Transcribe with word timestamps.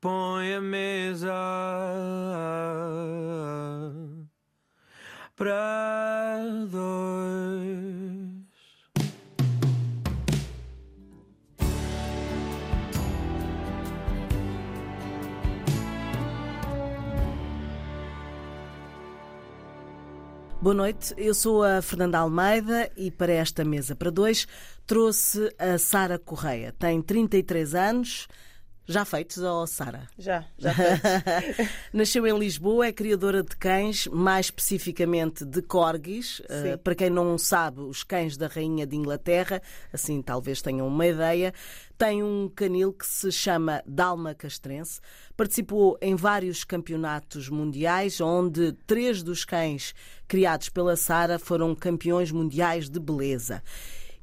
põe 0.00 0.54
a 0.54 0.60
mesa 0.60 1.30
para 5.36 6.40
dois. 6.70 7.90
Boa 20.62 20.74
noite, 20.74 21.14
eu 21.16 21.32
sou 21.32 21.64
a 21.64 21.80
Fernanda 21.80 22.18
Almeida 22.18 22.90
e 22.94 23.10
para 23.10 23.32
esta 23.32 23.64
mesa 23.64 23.96
para 23.96 24.10
dois 24.10 24.46
trouxe 24.86 25.54
a 25.58 25.78
Sara 25.78 26.18
Correia. 26.18 26.74
Tem 26.78 27.00
33 27.00 27.74
anos, 27.74 28.28
já 28.90 29.04
feitos, 29.04 29.40
ó 29.42 29.62
oh, 29.62 29.66
Sara? 29.66 30.08
Já, 30.18 30.44
já 30.58 30.74
feitos. 30.74 31.68
Nasceu 31.92 32.26
em 32.26 32.36
Lisboa, 32.36 32.86
é 32.86 32.92
criadora 32.92 33.42
de 33.42 33.56
cães, 33.56 34.08
mais 34.08 34.46
especificamente 34.46 35.44
de 35.44 35.62
corgis. 35.62 36.40
Uh, 36.40 36.76
para 36.82 36.96
quem 36.96 37.08
não 37.08 37.38
sabe, 37.38 37.82
os 37.82 38.02
cães 38.02 38.36
da 38.36 38.48
Rainha 38.48 38.86
de 38.86 38.96
Inglaterra, 38.96 39.62
assim 39.92 40.20
talvez 40.20 40.60
tenham 40.60 40.88
uma 40.88 41.06
ideia. 41.06 41.54
Tem 41.96 42.22
um 42.22 42.50
canil 42.52 42.92
que 42.92 43.06
se 43.06 43.30
chama 43.30 43.82
Dalma 43.86 44.34
Castrense. 44.34 45.00
Participou 45.36 45.96
em 46.02 46.16
vários 46.16 46.64
campeonatos 46.64 47.48
mundiais, 47.48 48.20
onde 48.20 48.72
três 48.86 49.22
dos 49.22 49.44
cães 49.44 49.94
criados 50.26 50.68
pela 50.68 50.96
Sara 50.96 51.38
foram 51.38 51.74
campeões 51.74 52.32
mundiais 52.32 52.88
de 52.90 52.98
beleza. 52.98 53.62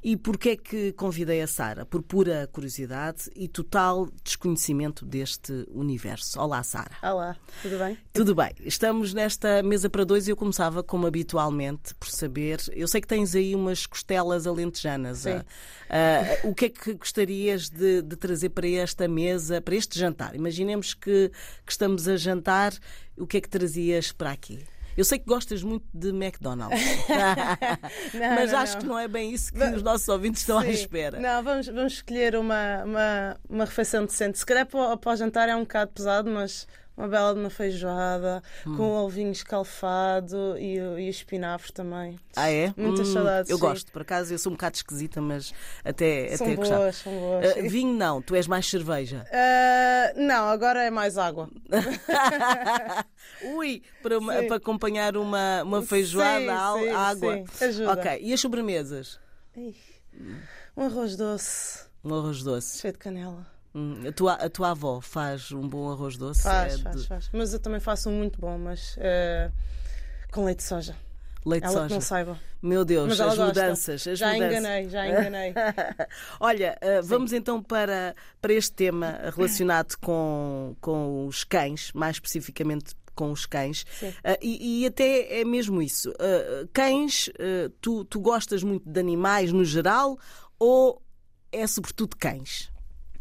E 0.03 0.15
porquê 0.15 0.49
é 0.49 0.55
que 0.55 0.93
convidei 0.93 1.41
a 1.41 1.47
Sara? 1.47 1.85
Por 1.85 2.03
pura 2.03 2.47
curiosidade 2.51 3.31
e 3.35 3.47
total 3.47 4.07
desconhecimento 4.23 5.03
deste 5.03 5.65
universo. 5.69 6.39
Olá, 6.39 6.61
Sara. 6.61 6.95
Olá, 7.01 7.35
tudo 7.63 7.77
bem? 7.79 7.97
Tudo 8.13 8.35
bem. 8.35 8.51
Estamos 8.61 9.13
nesta 9.13 9.63
mesa 9.63 9.89
para 9.89 10.03
dois 10.05 10.27
e 10.27 10.31
eu 10.31 10.35
começava, 10.35 10.83
como 10.83 11.07
habitualmente, 11.07 11.95
por 11.95 12.09
saber. 12.09 12.59
Eu 12.73 12.87
sei 12.87 13.01
que 13.01 13.07
tens 13.07 13.33
aí 13.35 13.55
umas 13.55 13.87
costelas 13.87 14.45
alentejanas. 14.45 15.19
Sim. 15.19 15.37
Uh, 15.37 16.49
o 16.49 16.55
que 16.55 16.65
é 16.65 16.69
que 16.69 16.93
gostarias 16.93 17.67
de, 17.67 18.03
de, 18.03 18.15
trazer 18.15 18.49
para 18.49 18.67
esta 18.67 19.07
mesa, 19.07 19.59
para 19.61 19.75
este 19.75 19.97
jantar? 19.99 20.35
Imaginemos 20.35 20.93
que, 20.93 21.31
que 21.65 21.71
estamos 21.71 22.07
a 22.07 22.15
jantar, 22.17 22.73
o 23.17 23.25
que 23.25 23.37
é 23.37 23.41
que 23.41 23.49
trazias 23.49 24.11
para 24.11 24.31
aqui? 24.31 24.59
Eu 24.97 25.05
sei 25.05 25.19
que 25.19 25.25
gostas 25.25 25.61
muito 25.61 25.85
de 25.93 26.09
McDonald's, 26.09 26.81
não, 28.13 28.35
mas 28.35 28.51
não, 28.51 28.59
acho 28.59 28.73
não. 28.73 28.81
que 28.81 28.87
não 28.87 28.99
é 28.99 29.07
bem 29.07 29.31
isso 29.31 29.53
que 29.53 29.63
os 29.63 29.83
nossos 29.83 30.07
ouvintes 30.07 30.41
estão 30.41 30.59
Sim. 30.59 30.67
à 30.67 30.71
espera. 30.71 31.19
Não, 31.19 31.43
vamos, 31.43 31.67
vamos 31.67 31.93
escolher 31.93 32.35
uma, 32.35 32.83
uma, 32.83 33.37
uma 33.47 33.65
refeição 33.65 34.05
decente. 34.05 34.39
Se 34.39 34.45
calhar 34.45 34.65
para, 34.65 34.97
para 34.97 35.11
o 35.11 35.15
jantar 35.15 35.47
é 35.49 35.55
um 35.55 35.61
bocado 35.61 35.91
pesado, 35.91 36.31
mas 36.31 36.67
uma 36.97 37.07
bela 37.07 37.33
de 37.33 37.39
uma 37.39 37.49
feijoada, 37.51 38.41
Hum. 38.65 38.75
com 38.75 38.83
o 38.89 39.05
ovinho 39.05 39.31
escalfado 39.31 40.57
e, 40.57 40.79
o- 40.81 40.97
e 40.99 41.07
o 41.07 41.09
espinafre 41.11 41.71
também. 41.71 42.19
Ah, 42.35 42.49
é? 42.51 42.73
Muitas 42.75 43.07
Hum, 43.09 43.13
saudades. 43.13 43.49
Eu 43.51 43.57
sim. 43.57 43.61
gosto, 43.61 43.91
por 43.91 44.01
acaso, 44.01 44.33
eu 44.33 44.39
sou 44.39 44.51
um 44.51 44.55
bocado 44.55 44.75
esquisita, 44.75 45.21
mas 45.21 45.53
até, 45.85 46.35
São 46.35 46.47
até 46.47 46.55
gostava. 46.55 46.79
boas, 46.81 46.95
são 46.95 47.13
boas. 47.13 47.45
Ah, 47.57 47.61
vinho 47.69 47.93
não, 47.93 48.21
tu 48.21 48.33
és 48.35 48.47
mais 48.47 48.65
cerveja. 48.67 49.25
Ah, 49.31 50.13
não, 50.15 50.49
agora 50.49 50.83
é 50.83 50.89
mais 50.89 51.17
água. 51.17 51.49
Ui, 53.41 53.81
para, 54.01 54.17
uma- 54.19 54.43
para 54.43 54.55
acompanhar 54.55 55.15
uma, 55.17 55.63
uma 55.63 55.81
feijoada, 55.83 56.39
Sim, 56.39 56.49
à 56.49 56.73
sim, 56.73 56.89
água. 56.89 57.43
sim, 57.53 57.65
ajuda. 57.65 57.91
Ok, 57.93 58.19
e 58.21 58.33
as 58.33 58.39
sobremesas? 58.41 59.19
Um 60.75 60.83
arroz 60.83 61.15
doce, 61.15 61.85
Um 62.03 62.13
arroz 62.13 62.43
doce. 62.43 62.79
cheio 62.79 62.93
de 62.93 62.99
canela. 62.99 63.45
Hum, 63.75 64.07
A 64.07 64.11
tua, 64.11 64.33
a 64.33 64.49
tua 64.49 64.71
avó 64.71 64.99
faz 65.01 65.51
um 65.51 65.67
bom 65.67 65.91
arroz 65.91 66.17
doce? 66.17 66.43
Faz, 66.43 66.73
É 66.73 66.77
de 66.77 66.83
faz, 66.83 67.05
faz. 67.05 67.29
Mas 67.33 67.53
eu 67.53 67.59
também 67.59 67.79
faço 67.79 68.09
um 68.09 68.17
muito 68.17 68.39
bom, 68.39 68.57
mas 68.57 68.95
eh, 68.99 69.51
com 70.31 70.45
leite 70.45 70.59
de 70.59 70.63
soja. 70.63 70.95
Leite 71.45 71.63
de 71.63 71.69
ela 71.69 71.75
que 71.75 71.81
soja. 71.83 71.93
não 71.95 72.01
saiba. 72.01 72.39
Meu 72.61 72.83
Deus, 72.83 73.11
as 73.13 73.19
gosta. 73.19 73.45
mudanças. 73.45 74.07
As 74.07 74.19
já 74.19 74.33
mudanças. 74.33 74.57
enganei, 74.59 74.89
já 74.89 75.07
enganei. 75.07 75.53
Olha, 76.39 76.77
uh, 76.81 77.03
vamos 77.03 77.31
então 77.31 77.61
para, 77.61 78.15
para 78.41 78.53
este 78.53 78.71
tema 78.73 79.19
relacionado 79.35 79.95
com, 80.01 80.75
com 80.81 81.25
os 81.27 81.43
cães, 81.43 81.91
mais 81.93 82.15
especificamente 82.17 82.95
com 83.15 83.31
os 83.31 83.45
cães. 83.45 83.83
Uh, 84.01 84.37
e, 84.41 84.81
e 84.81 84.85
até 84.87 85.39
é 85.41 85.45
mesmo 85.45 85.81
isso. 85.81 86.09
Uh, 86.11 86.67
cães, 86.73 87.27
uh, 87.29 87.69
tu, 87.79 88.03
tu 88.05 88.19
gostas 88.19 88.63
muito 88.63 88.89
de 88.89 88.99
animais 88.99 89.51
no 89.53 89.63
geral 89.63 90.17
ou 90.59 91.01
é 91.51 91.65
sobretudo 91.67 92.17
cães? 92.17 92.69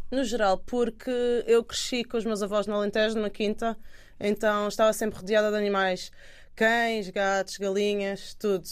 No 0.09 0.23
geral, 0.23 0.57
porque 0.59 1.11
eu 1.45 1.61
cresci 1.65 2.03
com 2.05 2.17
os 2.17 2.23
meus 2.23 2.41
avós 2.41 2.65
no 2.65 2.75
Alentejo, 2.75 3.15
numa 3.15 3.29
quinta, 3.29 3.77
então 4.17 4.69
estava 4.69 4.93
sempre 4.93 5.19
rodeada 5.19 5.51
de 5.51 5.57
animais. 5.57 6.11
Cães, 6.55 7.09
gatos, 7.09 7.57
galinhas, 7.57 8.33
tudo. 8.33 8.65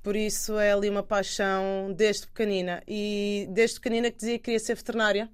Por 0.00 0.14
isso 0.14 0.56
é 0.56 0.72
ali 0.72 0.88
uma 0.88 1.02
paixão 1.02 1.92
desde 1.92 2.28
pequenina. 2.28 2.82
E 2.86 3.48
desde 3.50 3.80
pequenina 3.80 4.12
que 4.12 4.18
dizia 4.18 4.38
que 4.38 4.44
queria 4.44 4.60
ser 4.60 4.76
veterinária. 4.76 5.28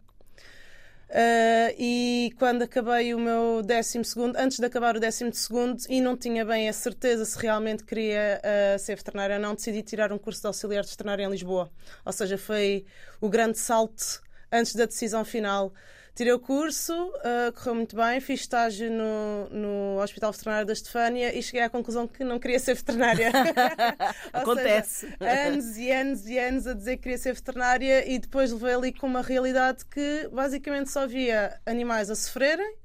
Ah, 1.10 1.74
e 1.78 2.32
quando 2.38 2.62
acabei 2.62 3.12
o 3.12 3.19
meu 3.19 3.62
décimo 3.62 4.02
segundo, 4.06 4.34
antes 4.36 4.58
de 4.58 4.64
acabar 4.64 4.96
o 4.96 5.00
décimo 5.00 5.34
segundo, 5.34 5.82
e 5.90 6.00
não 6.00 6.16
tinha 6.16 6.42
bem 6.46 6.70
a 6.70 6.72
certeza 6.72 7.26
se 7.26 7.38
realmente 7.38 7.84
queria 7.84 8.40
ah, 8.42 8.78
ser 8.78 8.96
veterinária 8.96 9.36
ou 9.36 9.42
não, 9.42 9.54
decidi 9.54 9.82
tirar 9.82 10.10
um 10.10 10.19
curso 10.19 10.40
de 10.40 10.46
auxiliar 10.46 10.82
de 10.82 10.90
veterinário 10.90 11.26
em 11.26 11.30
Lisboa. 11.30 11.70
Ou 12.06 12.12
seja, 12.12 12.38
foi 12.38 12.86
o 13.20 13.28
grande 13.28 13.58
salto 13.58 14.22
antes 14.52 14.74
da 14.74 14.84
decisão 14.86 15.24
final. 15.24 15.72
Tirei 16.14 16.34
o 16.34 16.38
curso, 16.38 16.92
ah, 17.24 17.50
correu 17.52 17.74
muito 17.74 17.96
bem, 17.96 18.20
fiz 18.20 18.40
estágio 18.40 18.90
no, 18.90 19.48
no 19.48 20.02
Hospital 20.02 20.30
Veterinário 20.30 20.66
da 20.66 20.72
Estefânia 20.74 21.34
e 21.34 21.42
cheguei 21.42 21.62
à 21.62 21.70
conclusão 21.70 22.06
que 22.06 22.22
não 22.22 22.38
queria 22.38 22.58
ser 22.58 22.74
veterinária. 22.74 23.32
Acontece. 24.30 25.06
seja, 25.06 25.48
anos 25.48 25.76
e 25.78 25.90
anos 25.90 26.26
e 26.26 26.38
anos 26.38 26.66
a 26.66 26.74
dizer 26.74 26.98
que 26.98 27.04
queria 27.04 27.16
ser 27.16 27.32
veterinária 27.32 28.06
e 28.06 28.18
depois 28.18 28.52
levei 28.52 28.74
ali 28.74 28.92
com 28.92 29.06
uma 29.06 29.22
realidade 29.22 29.86
que 29.86 30.28
basicamente 30.30 30.90
só 30.90 31.06
via 31.06 31.58
animais 31.64 32.10
a 32.10 32.14
sofrerem 32.14 32.76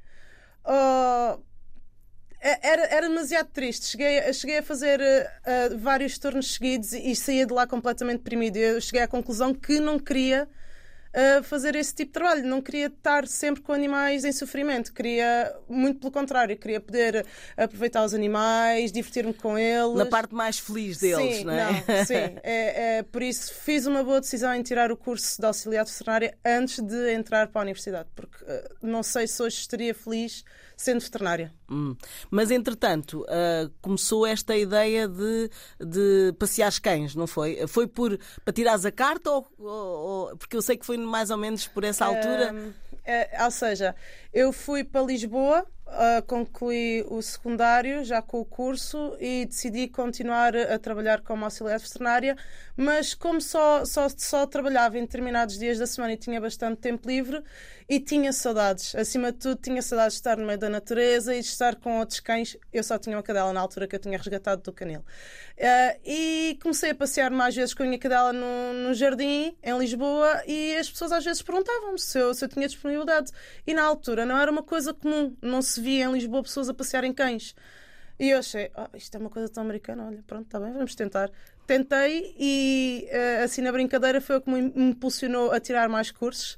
é- 2.40 2.68
era, 2.68 2.86
era 2.86 3.10
demasiado 3.10 3.48
triste. 3.48 3.88
Cheguei, 3.88 4.34
cheguei 4.34 4.58
a 4.60 4.64
fazer 4.64 5.02
eh, 5.02 5.70
vários 5.78 6.18
turnos 6.18 6.54
seguidos 6.54 6.94
e 6.94 7.16
saía 7.16 7.46
de 7.46 7.54
lá 7.54 7.66
completamente 7.68 8.20
deprimida. 8.20 8.58
Eu 8.60 8.82
cheguei 8.82 9.02
à 9.02 9.08
conclusão 9.08 9.54
que 9.54 9.80
não 9.80 10.00
queria 10.00 10.48
eh, 11.14 11.42
fazer 11.42 11.76
esse 11.76 11.94
tipo 11.94 12.10
de 12.10 12.14
trabalho. 12.14 12.46
Não 12.46 12.62
queria 12.62 12.88
estar 12.88 13.28
sempre 13.28 13.62
com 13.62 13.74
animais 13.74 14.26
em 14.26 14.32
sofrimento. 14.32 14.94
Queria, 14.94 15.56
muito 15.68 16.00
pelo 16.00 16.12
contrário, 16.12 16.56
queria 16.58 16.80
poder 16.80 17.26
aproveitar 17.56 18.04
os 18.04 18.14
animais, 18.14 18.92
divertir-me 18.92 19.34
com 19.34 19.58
eles. 19.58 19.96
Na 19.96 20.06
parte 20.06 20.34
mais 20.34 20.60
feliz 20.60 20.98
deles, 20.98 21.38
sim, 21.38 21.44
não 21.44 21.54
é? 21.54 21.72
não, 21.72 22.06
sim. 22.06 22.38
É, 22.44 22.98
é, 22.98 23.04
por 23.04 23.22
isso 23.22 23.54
fiz 23.54 23.86
uma 23.86 24.04
boa 24.04 24.22
decisão 24.22 24.54
em 24.54 24.62
tirar 24.62 24.92
o 24.92 24.98
curso 24.98 25.40
de 25.40 25.46
auxiliar 25.46 25.86
de 25.86 25.92
veterinária 25.92 26.38
antes 26.46 26.80
de 26.80 27.14
entrar 27.14 27.48
para 27.48 27.62
a 27.62 27.64
universidade, 27.64 28.10
porque 28.16 28.44
eh, 28.46 28.70
não 28.82 29.04
sei 29.04 29.28
se 29.28 29.42
hoje 29.42 29.58
estaria 29.58 29.94
feliz 29.94 30.44
sendo 30.76 31.02
veterinária. 31.02 31.54
Hum. 31.70 31.96
Mas, 32.32 32.50
entretanto, 32.52 33.26
ah, 33.28 33.70
começou 33.82 34.26
esta 34.26 34.56
ideia 34.56 35.08
de, 35.08 35.50
de 35.80 36.34
passear 36.40 36.70
os 36.70 36.80
cães, 36.80 37.14
não 37.16 37.28
foi? 37.28 37.68
Foi 37.68 37.88
por, 37.88 38.18
para 38.46 38.54
tirares 38.54 38.86
a 38.86 38.92
carta 38.92 39.30
ou, 39.32 39.48
ou- 39.60 39.68
ou- 40.30 40.38
Porque 40.38 40.56
eu 40.56 40.62
sei 40.62 40.78
que 40.78 40.86
foi 40.86 40.98
mais 40.98 41.30
ou 41.30 41.38
menos 41.38 41.68
por 41.68 41.84
essa 41.84 42.06
altura. 42.06 42.54
Um, 42.54 42.74
é, 43.06 43.44
ou 43.44 43.52
seja, 43.52 43.96
eu 44.38 44.54
fui 44.54 44.84
para 44.84 45.02
Lisboa, 45.02 45.66
ah, 45.88 46.22
concluí 46.28 47.04
o 47.10 47.24
secundário 47.24 48.06
já 48.06 48.22
com 48.22 48.40
o 48.40 48.46
curso 48.46 49.18
e 49.20 49.48
decidi 49.48 49.88
continuar 49.88 50.56
a 50.56 50.78
trabalhar 50.78 51.22
como 51.22 51.44
auxiliar 51.44 51.80
veterinária, 51.80 52.38
mas 52.76 53.16
como 53.16 53.42
só, 53.42 53.84
só, 53.84 54.08
só 54.16 54.46
trabalhava 54.46 55.00
em 55.00 55.02
determinados 55.02 55.58
dias 55.58 55.80
da 55.80 55.88
semana 55.88 56.14
e 56.14 56.18
tinha 56.18 56.40
bastante 56.40 56.78
tempo 56.78 57.08
livre 57.08 57.42
e 57.90 58.00
tinha 58.00 58.32
saudades, 58.32 58.94
acima 58.94 59.32
de 59.32 59.40
tudo, 59.40 59.60
tinha 59.60 59.82
saudades 59.82 60.14
de 60.14 60.20
estar 60.20 60.38
no 60.38 60.46
meio 60.46 60.60
da 60.60 60.70
natureza 60.70 61.34
e 61.34 61.42
de 61.42 61.48
estar 61.48 61.76
com 61.76 61.98
outros 61.98 62.20
cães. 62.20 62.56
Eu 62.72 62.84
só 62.84 63.00
tinha 63.00 63.16
uma 63.16 63.24
cadela 63.24 63.52
na 63.52 63.60
altura 63.60 63.88
que 63.88 63.96
eu 63.96 64.00
tinha 64.00 64.20
resgatado 64.20 64.62
do 64.62 64.72
canil. 64.72 65.04
Ah, 65.60 65.98
e 66.06 66.27
comecei 66.56 66.92
a 66.92 66.96
passear 66.96 67.32
mais 67.32 67.56
vezes 67.56 67.74
com 67.74 67.84
a 67.84 67.86
minha 67.86 67.98
cadela 68.00 68.34
no, 68.34 68.74
no 68.74 68.94
jardim, 68.94 69.56
em 69.64 69.78
Lisboa, 69.78 70.42
e 70.48 70.76
as 70.78 70.90
pessoas 70.90 71.12
às 71.12 71.24
vezes 71.24 71.42
perguntavam-me 71.42 72.00
se 72.00 72.18
eu, 72.20 72.34
se 72.34 72.44
eu 72.46 72.50
tinha 72.50 72.68
disponibilidade. 72.68 73.32
E 73.66 73.74
na 73.74 73.84
altura 73.84 74.26
não 74.26 74.38
era 74.38 74.52
uma 74.52 74.64
coisa 74.64 74.94
comum, 74.94 75.36
não 75.42 75.62
se 75.62 75.80
via 75.82 76.06
em 76.06 76.12
Lisboa 76.14 76.44
pessoas 76.44 76.70
a 76.70 76.74
passearem 76.74 77.14
cães. 77.14 77.56
E 78.20 78.30
eu 78.32 78.40
achei, 78.40 78.72
"Ah, 78.76 78.90
isto 78.96 79.16
é 79.16 79.20
uma 79.20 79.30
coisa 79.30 79.48
tão 79.50 79.64
americana, 79.64 80.06
olha, 80.08 80.24
pronto, 80.26 80.46
está 80.46 80.60
bem, 80.60 80.74
vamos 80.74 80.96
tentar. 80.96 81.30
Tentei 81.68 82.34
e 82.40 83.08
eh, 83.10 83.44
assim 83.44 83.62
na 83.62 83.72
brincadeira 83.72 84.20
foi 84.22 84.38
o 84.38 84.42
que 84.42 84.50
me 84.50 84.60
impulsionou 84.90 85.52
a 85.52 85.60
tirar 85.60 85.88
mais 85.90 86.10
cursos. 86.12 86.58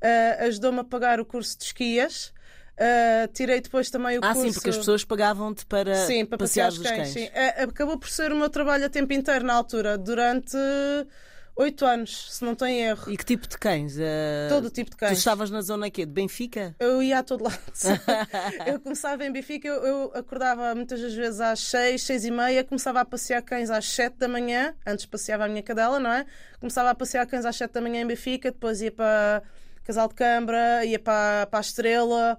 Eh, 0.00 0.38
Ajudou-me 0.46 0.80
a 0.80 0.84
pagar 0.84 1.18
o 1.18 1.24
curso 1.24 1.58
de 1.58 1.64
esquias. 1.64 2.32
Eh, 2.82 3.28
tirei 3.34 3.60
depois 3.60 3.90
também 3.90 4.16
o 4.16 4.20
ah, 4.24 4.32
curso. 4.32 4.48
sim, 4.48 4.54
porque 4.54 4.70
as 4.70 4.78
pessoas 4.78 5.04
pagavam-te 5.04 5.66
para, 5.66 5.94
Sim, 6.06 6.24
para 6.24 6.38
passear 6.38 6.68
passear 6.68 6.82
os 6.82 6.88
cães. 6.88 7.12
cães. 7.12 7.26
sim. 7.26 7.30
É, 7.34 7.64
Acabou 7.64 7.98
por 7.98 8.08
ser 8.08 8.32
o 8.32 8.36
meu 8.36 8.48
trabalho 8.48 8.86
a 8.86 8.88
tempo 8.88 9.12
inteiro 9.12 9.44
na 9.44 9.52
altura. 9.52 9.98
Durante 9.98 10.56
Oito 11.56 11.84
anos, 11.84 12.32
se 12.32 12.42
não 12.42 12.54
tem 12.54 12.80
erro. 12.84 13.12
E 13.12 13.18
que 13.18 13.24
tipo 13.24 13.46
de 13.46 13.58
cães? 13.58 13.94
Uh, 13.96 14.48
Todo 14.48 14.70
tipo 14.70 14.90
de 14.90 14.96
cães. 14.96 15.12
Tu 15.12 15.18
estavas 15.18 15.50
na 15.50 15.60
zona 15.60 15.88
aqui 15.88 16.06
de 16.06 16.12
Benfica? 16.12 16.74
Eu 16.80 17.02
ia 17.02 17.18
a 17.18 17.22
todo 17.22 17.44
lado. 17.44 17.60
eu 18.66 18.80
começava 18.80 19.26
em 19.26 19.30
Benfica, 19.30 19.68
eu, 19.68 19.84
eu, 19.84 20.12
acordava 20.14 20.74
muitas 20.74 21.02
das 21.02 21.12
vezes 21.12 21.38
às 21.38 21.60
seis, 21.60 22.02
seis 22.04 22.24
e 22.24 22.30
meia, 22.30 22.64
começava 22.64 23.00
a 23.00 23.04
passear 23.04 23.42
cães 23.42 23.68
às 23.68 23.84
sete 23.84 24.16
da 24.16 24.26
manhã, 24.26 24.74
antes 24.86 25.04
passeava 25.04 25.44
a 25.44 25.48
minha 25.48 25.62
cadela, 25.62 26.00
não 26.00 26.10
é? 26.10 26.24
Começava 26.58 26.88
a 26.88 26.94
passear 26.94 27.26
cães 27.26 27.44
às 27.44 27.56
sete 27.56 27.72
da 27.72 27.82
manhã 27.82 28.00
em 28.00 28.06
Benfica, 28.06 28.50
depois 28.50 28.80
ia 28.80 28.90
para 28.90 29.42
Casal 29.84 30.08
de 30.08 30.14
Câmara, 30.14 30.82
ia 30.86 30.98
para, 30.98 31.46
para 31.46 31.58
a 31.58 31.60
Estrela, 31.60 32.38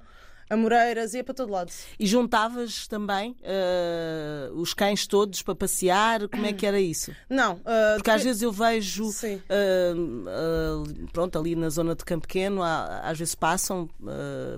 a 0.52 0.58
Moreiras, 0.58 1.14
ia 1.14 1.24
para 1.24 1.34
todo 1.34 1.50
lado. 1.50 1.72
E 1.98 2.06
juntavas 2.06 2.86
também 2.86 3.38
uh, 3.40 4.54
os 4.60 4.74
cães 4.74 5.08
todos 5.08 5.42
para 5.42 5.56
passear? 5.56 6.28
Como 6.28 6.46
é 6.46 6.52
que 6.52 6.66
era 6.66 6.78
isso? 6.78 7.16
Não. 7.30 7.54
Uh, 7.54 7.96
Porque 7.96 8.12
às 8.12 8.22
vezes 8.22 8.42
eu 8.42 8.52
vejo, 8.52 9.08
uh, 9.08 9.14
pronto, 11.14 11.40
ali 11.40 11.56
na 11.56 11.70
zona 11.70 11.96
de 11.96 12.04
Campo 12.04 12.28
Pequeno, 12.28 12.62
há, 12.62 13.00
às 13.00 13.18
vezes 13.18 13.34
passam 13.34 13.90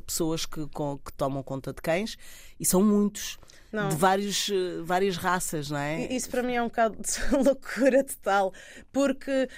pessoas 0.08 0.48
que, 0.48 0.66
com, 0.74 0.98
que 0.98 1.14
tomam 1.14 1.44
conta 1.44 1.72
de 1.72 1.80
cães 1.80 2.18
e 2.60 2.66
são 2.66 2.82
muitos. 2.82 3.38
Não. 3.72 3.90
de 3.90 3.96
vários, 3.96 4.52
várias 4.84 5.18
raças, 5.18 5.72
não 5.72 5.80
é? 5.80 6.06
Isso 6.14 6.30
para 6.30 6.44
mim 6.44 6.54
é 6.54 6.62
um 6.62 6.68
bocado 6.68 6.96
de 6.96 7.20
loucura 7.44 8.04
total, 8.04 8.54
porque 8.92 9.50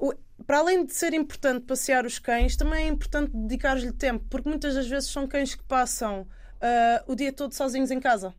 uh, 0.00 0.14
para 0.46 0.58
além 0.58 0.84
de 0.84 0.92
ser 0.92 1.14
importante 1.14 1.64
passear 1.64 2.04
os 2.04 2.18
cães, 2.18 2.56
também 2.56 2.86
é 2.86 2.88
importante 2.88 3.30
dedicar-lhe 3.34 3.92
tempo, 3.92 4.24
porque 4.28 4.48
muitas 4.48 4.74
das 4.74 4.86
vezes 4.86 5.10
são 5.10 5.26
cães 5.26 5.54
que 5.54 5.62
passam 5.64 6.22
uh, 6.22 7.12
o 7.12 7.14
dia 7.14 7.32
todo 7.32 7.54
sozinhos 7.54 7.90
em 7.90 8.00
casa. 8.00 8.34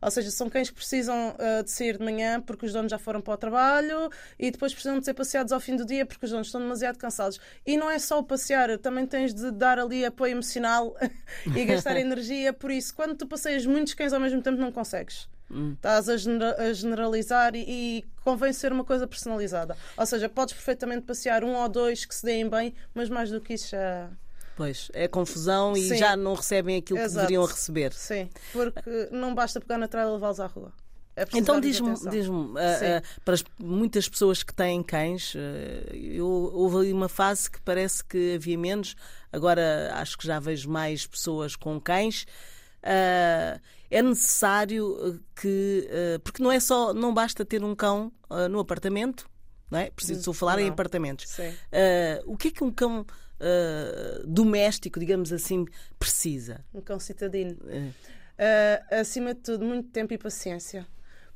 Ou 0.00 0.10
seja, 0.10 0.30
são 0.30 0.48
cães 0.48 0.70
que 0.70 0.76
precisam 0.76 1.34
uh, 1.34 1.62
de 1.62 1.70
sair 1.70 1.98
de 1.98 2.04
manhã 2.04 2.40
porque 2.40 2.66
os 2.66 2.72
donos 2.72 2.90
já 2.90 2.98
foram 2.98 3.20
para 3.20 3.34
o 3.34 3.36
trabalho 3.36 4.10
e 4.38 4.50
depois 4.50 4.72
precisam 4.72 4.98
de 4.98 5.04
ser 5.04 5.12
passeados 5.14 5.52
ao 5.52 5.58
fim 5.58 5.74
do 5.74 5.84
dia 5.84 6.06
porque 6.06 6.24
os 6.24 6.30
donos 6.30 6.46
estão 6.46 6.60
demasiado 6.60 6.96
cansados. 6.96 7.40
E 7.66 7.76
não 7.76 7.90
é 7.90 7.98
só 7.98 8.18
o 8.18 8.24
passear, 8.24 8.78
também 8.78 9.06
tens 9.06 9.34
de 9.34 9.50
dar 9.50 9.78
ali 9.78 10.04
apoio 10.04 10.32
emocional 10.32 10.96
e 11.54 11.64
gastar 11.64 11.96
energia. 11.98 12.52
Por 12.52 12.70
isso, 12.70 12.94
quando 12.94 13.16
tu 13.16 13.26
passeias 13.26 13.66
muitos 13.66 13.94
cães 13.94 14.12
ao 14.12 14.20
mesmo 14.20 14.40
tempo, 14.40 14.60
não 14.60 14.70
consegues. 14.70 15.28
Hum. 15.50 15.72
Estás 15.72 16.08
a, 16.08 16.14
a 16.14 16.72
generalizar 16.72 17.54
e, 17.54 17.64
e, 17.66 18.04
convém 18.22 18.52
ser 18.52 18.72
uma 18.72 18.84
coisa 18.84 19.06
personalizada. 19.06 19.76
Ou 19.96 20.06
seja, 20.06 20.28
podes 20.28 20.54
perfeitamente 20.54 21.02
passear 21.06 21.42
um 21.42 21.54
ou 21.54 21.68
dois 21.68 22.04
que 22.04 22.14
se 22.14 22.24
deem 22.24 22.48
bem, 22.48 22.74
mas 22.94 23.08
mais 23.08 23.30
do 23.30 23.40
que 23.40 23.54
isso 23.54 23.70
já. 23.70 24.10
Pois, 24.56 24.90
é 24.92 25.06
confusão 25.06 25.76
e 25.76 25.88
Sim. 25.88 25.96
já 25.96 26.16
não 26.16 26.34
recebem 26.34 26.76
aquilo 26.76 26.98
Exato. 26.98 27.12
que 27.12 27.20
deveriam 27.20 27.44
receber. 27.44 27.92
Sim, 27.92 28.28
porque 28.52 29.08
não 29.12 29.34
basta 29.34 29.60
pegar 29.60 29.78
na 29.78 29.86
tralha 29.86 30.08
e 30.08 30.12
levá-los 30.12 30.40
à 30.40 30.46
rua. 30.46 30.72
É 31.18 31.24
então 31.34 31.60
diz-me, 31.60 31.94
diz 32.10 32.28
uh, 32.28 32.32
uh, 32.32 32.56
para 33.24 33.34
as, 33.34 33.44
muitas 33.58 34.08
pessoas 34.08 34.44
que 34.44 34.54
têm 34.54 34.84
cães, 34.84 35.34
uh, 35.34 35.38
eu, 35.92 36.26
houve 36.26 36.76
ali 36.76 36.92
uma 36.92 37.08
fase 37.08 37.50
que 37.50 37.60
parece 37.62 38.04
que 38.04 38.34
havia 38.36 38.56
menos, 38.56 38.94
agora 39.32 39.92
acho 39.94 40.16
que 40.16 40.24
já 40.24 40.38
vejo 40.38 40.70
mais 40.70 41.06
pessoas 41.06 41.56
com 41.56 41.80
cães. 41.80 42.24
É 43.90 44.02
necessário 44.02 44.96
eh, 45.00 45.18
que. 45.40 45.88
Uh, 45.88 46.20
porque 46.20 46.42
não 46.42 46.52
é 46.52 46.60
só. 46.60 46.92
Não 46.92 47.12
basta 47.12 47.44
ter 47.44 47.62
um 47.64 47.74
cão 47.74 48.12
uh, 48.30 48.48
no 48.48 48.58
apartamento, 48.58 49.28
não 49.70 49.78
é? 49.78 49.90
Preciso 49.90 50.30
hum, 50.30 50.34
falar 50.34 50.56
não. 50.56 50.62
em 50.62 50.68
apartamentos. 50.68 51.38
o 52.26 52.36
que 52.36 52.48
é 52.48 52.50
que 52.50 52.64
um 52.64 52.70
cão 52.70 53.06
doméstico, 54.26 54.98
digamos 54.98 55.32
assim, 55.32 55.64
precisa? 55.98 56.64
Um 56.74 56.80
cão 56.80 56.98
citadino. 56.98 57.56
acima 58.90 59.32
de 59.32 59.40
tudo, 59.40 59.64
muito 59.64 59.88
tempo 59.90 60.12
e 60.12 60.18
paciência 60.18 60.86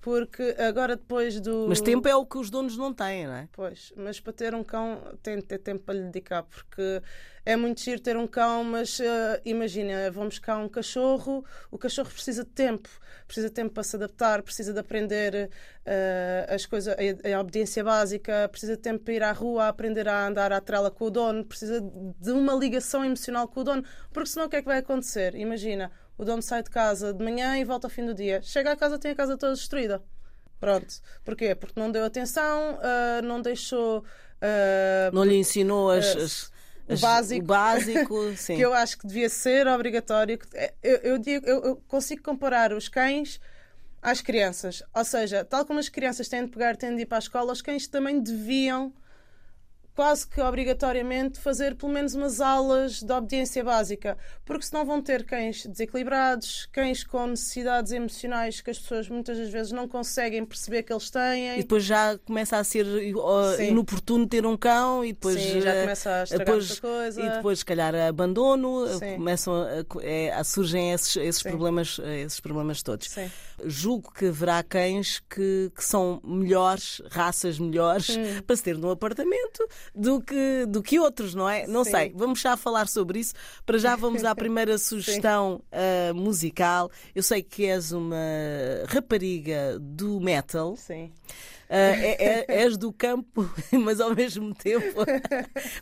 porque 0.03 0.57
agora 0.59 0.97
depois 0.97 1.41
do. 1.41 1.69
Mas 1.69 1.81
tempo 1.81 2.07
é 2.09 2.15
o 2.15 2.27
que 2.27 2.37
os 2.37 2.51
donos 2.51 2.77
não 2.77 2.93
têm, 2.93 3.25
não 3.25 3.35
é? 3.35 3.49
Pois, 3.53 3.93
mas 3.97 4.19
para 4.19 4.33
ter 4.33 4.53
um 4.53 4.65
cão 4.65 5.01
tem 5.23 5.37
de 5.37 5.45
ter 5.45 5.59
tempo 5.59 5.85
para 5.85 5.95
lhe 5.95 6.03
dedicar, 6.03 6.43
porque 6.43 7.01
é 7.47 7.55
muito 7.55 7.81
giro 7.81 8.01
ter 8.01 8.17
um 8.17 8.27
cão, 8.27 8.65
mas 8.65 8.99
uh, 8.99 9.41
imagina, 9.45 10.11
vamos 10.11 10.41
cá 10.41 10.59
um 10.59 10.69
cachorro, 10.69 11.45
o 11.71 11.79
cachorro 11.79 12.11
precisa 12.11 12.43
de 12.43 12.51
tempo, 12.51 12.89
precisa 13.29 13.47
de 13.47 13.55
tempo 13.55 13.73
para 13.73 13.85
se 13.85 13.95
adaptar, 13.95 14.43
precisa 14.43 14.73
de 14.73 14.81
aprender 14.81 15.49
uh, 15.87 16.53
as 16.53 16.67
coisas, 16.67 16.97
a, 16.97 17.37
a, 17.37 17.41
obediência 17.41 17.85
básica, 17.85 18.49
precisa 18.49 18.75
de 18.75 18.83
tempo 18.83 19.05
para 19.05 19.15
ir 19.15 19.23
à 19.23 19.31
rua, 19.31 19.69
aprender 19.69 20.09
a 20.09 20.27
andar 20.27 20.53
à 20.53 20.61
trela 20.61 20.91
com 20.91 21.05
o 21.05 21.11
dono, 21.11 21.45
precisa 21.45 21.81
de 21.81 22.33
uma 22.33 22.55
ligação 22.55 23.05
emocional 23.05 23.47
com 23.47 23.61
o 23.61 23.65
dono, 23.65 23.85
porque 24.13 24.31
senão 24.31 24.47
o 24.47 24.49
que 24.49 24.57
é 24.57 24.61
que 24.63 24.67
vai 24.67 24.79
acontecer? 24.79 25.37
Imagina 25.37 25.93
o 26.17 26.25
dono 26.25 26.43
sai 26.43 26.63
de 26.63 26.71
casa 26.71 27.13
de 27.13 27.25
manhã 27.25 27.59
e 27.59 27.65
volta 27.65 27.87
ao 27.87 27.91
fim 27.91 28.05
do 28.05 28.15
dia. 28.15 28.41
Chega 28.43 28.73
à 28.73 28.77
casa 28.77 28.99
tem 28.99 29.13
a 29.13 29.15
casa 29.15 29.37
toda 29.37 29.55
destruída. 29.55 30.03
Pronto. 30.61 30.95
Porquê? 31.25 31.55
Porque 31.55 31.79
não 31.79 31.91
deu 31.91 32.05
atenção, 32.05 32.75
uh, 32.75 33.23
não 33.25 33.43
deixou. 33.43 34.01
Uh, 34.01 35.13
não 35.13 35.25
lhe 35.25 35.37
ensinou 35.37 35.91
as, 35.91 36.07
as 36.17 36.53
o 36.89 36.97
básico, 36.99 37.43
o 37.43 37.47
básico 37.47 38.17
que 38.47 38.61
eu 38.61 38.73
acho 38.73 38.99
que 38.99 39.07
devia 39.07 39.29
ser 39.29 39.67
obrigatório. 39.67 40.39
Eu, 40.83 40.97
eu, 40.99 41.19
digo, 41.19 41.47
eu, 41.47 41.65
eu, 41.65 41.77
consigo 41.89 42.23
comparar 42.23 42.73
os 42.73 42.89
cães 42.89 43.41
às 44.01 44.21
crianças. 44.21 44.83
Ou 44.95 45.05
seja, 45.05 45.45
tal 45.45 45.65
como 45.65 45.79
as 45.79 45.89
crianças 45.89 46.29
têm 46.29 46.45
de 46.45 46.51
pegar, 46.51 46.77
têm 46.77 46.95
de 46.95 47.03
ir 47.03 47.07
para 47.07 47.19
a 47.19 47.21
escola, 47.21 47.53
os 47.53 47.63
cães 47.63 47.87
também 47.87 48.21
deviam 48.21 48.93
quase 49.95 50.27
que 50.27 50.41
obrigatoriamente 50.41 51.39
fazer 51.39 51.75
pelo 51.75 51.93
menos 51.93 52.15
umas 52.15 52.41
aulas 52.41 53.03
de 53.03 53.13
obediência 53.13 53.63
básica, 53.63 54.17
porque 54.45 54.65
senão 54.65 54.85
vão 54.85 55.03
ter 55.03 55.25
cães 55.25 55.67
desequilibrados, 55.67 56.67
cães 56.73 57.05
com 57.05 57.27
necessidades 57.27 57.93
emocionais 57.93 58.61
que 58.61 58.71
as 58.71 58.79
pessoas 58.79 59.09
muitas 59.09 59.39
das 59.39 59.51
vezes 59.51 59.73
não 59.73 59.87
conseguem 59.87 60.45
perceber 60.45 60.83
que 60.83 60.93
eles 60.93 61.11
têm. 61.11 61.55
E 61.55 61.63
depois 61.63 61.85
já 61.85 62.19
começa 62.19 62.57
a 62.57 62.65
ser 62.65 62.87
uh, 62.87 63.63
inoportuno 63.63 64.27
ter 64.27 64.47
um 64.47 64.57
cão 64.57 65.05
e 65.05 65.13
depois 65.13 65.41
Sim, 65.41 65.61
já 65.61 65.75
uh, 65.75 65.81
começa 65.81 66.11
a 66.11 66.23
estragar 66.23 66.47
depois, 66.47 66.81
coisa. 66.81 67.23
E 67.23 67.31
depois, 67.31 67.59
se 67.59 67.65
calhar, 67.65 67.95
abandono, 67.95 68.85
uh, 68.85 68.99
Sim. 68.99 69.17
começam 69.17 69.55
a, 69.55 69.85
é, 70.03 70.43
surgem 70.45 70.93
esses, 70.93 71.17
esses 71.17 71.43
problemas, 71.43 71.99
esses 72.25 72.41
problemas 72.41 72.83
todos. 72.83 73.09
Sim. 73.09 73.31
Julgo 73.65 74.13
que 74.13 74.27
haverá 74.27 74.63
cães 74.63 75.21
que, 75.29 75.71
que 75.75 75.85
são 75.85 76.21
melhores, 76.25 77.03
raças 77.11 77.59
melhores, 77.59 78.11
hum. 78.11 78.43
para 78.47 78.57
se 78.57 78.63
ter 78.63 78.77
num 78.77 78.91
apartamento 78.91 79.67
do 79.95 80.21
que, 80.21 80.67
do 80.69 80.83
que 80.83 80.99
outros, 80.99 81.35
não 81.35 81.49
é? 81.49 81.67
Não 81.67 81.85
Sim. 81.85 81.91
sei, 81.91 82.13
vamos 82.15 82.41
já 82.41 82.57
falar 82.57 82.89
sobre 82.89 83.21
isso. 83.21 83.35
Para 83.65 83.79
já 83.79 83.97
vamos 83.97 84.25
à 84.25 84.35
primeira 84.37 84.79
sugestão 84.79 85.63
uh, 85.73 86.15
musical. 86.15 86.91
Eu 87.15 87.23
sei 87.23 87.43
que 87.43 87.67
és 87.67 87.93
uma 87.93 88.17
rapariga 88.89 89.79
do 89.81 90.21
metal. 90.21 90.77
Sim. 90.77 91.13
Uh, 91.73 91.75
é, 91.75 92.45
é, 92.51 92.63
és 92.65 92.77
do 92.77 92.93
campo, 92.93 93.51
mas 93.73 93.99
ao 93.99 94.15
mesmo 94.15 94.55
tempo 94.55 95.07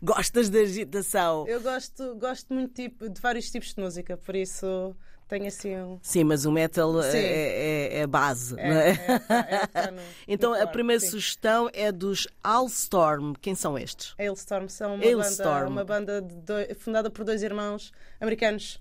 gostas 0.01 0.49
da 0.49 0.61
agitação. 0.61 1.49
Eu 1.49 1.61
gosto, 1.61 2.15
gosto 2.15 2.55
muito 2.55 2.73
tipo, 2.73 3.09
de 3.09 3.21
vários 3.21 3.51
tipos 3.51 3.75
de 3.75 3.81
música, 3.81 4.17
por 4.17 4.37
isso 4.37 4.95
tem 5.31 5.47
assim 5.47 5.77
um... 5.77 5.99
Sim, 6.03 6.25
mas 6.25 6.45
o 6.45 6.51
metal 6.51 7.01
é, 7.03 7.17
é, 7.17 7.99
é, 7.99 8.03
a 8.03 8.07
base. 8.09 8.59
É, 8.59 8.69
é? 8.69 8.91
é, 8.91 9.85
é 9.87 9.91
no, 9.93 10.03
então 10.27 10.51
no 10.51 10.61
a 10.61 10.67
primeira 10.67 10.99
sim. 10.99 11.09
sugestão 11.09 11.71
é 11.73 11.93
dos 11.93 12.27
Allstorm. 12.43 13.35
Quem 13.41 13.55
são 13.55 13.79
estes? 13.79 14.13
Hailstorm 14.19 14.67
são 14.67 14.97
uma 14.97 15.05
banda, 15.05 15.69
uma 15.69 15.85
banda 15.85 16.29
fundada 16.81 17.09
por 17.09 17.25
dois 17.25 17.45
irmãos 17.45 17.93
americanos 18.21 18.81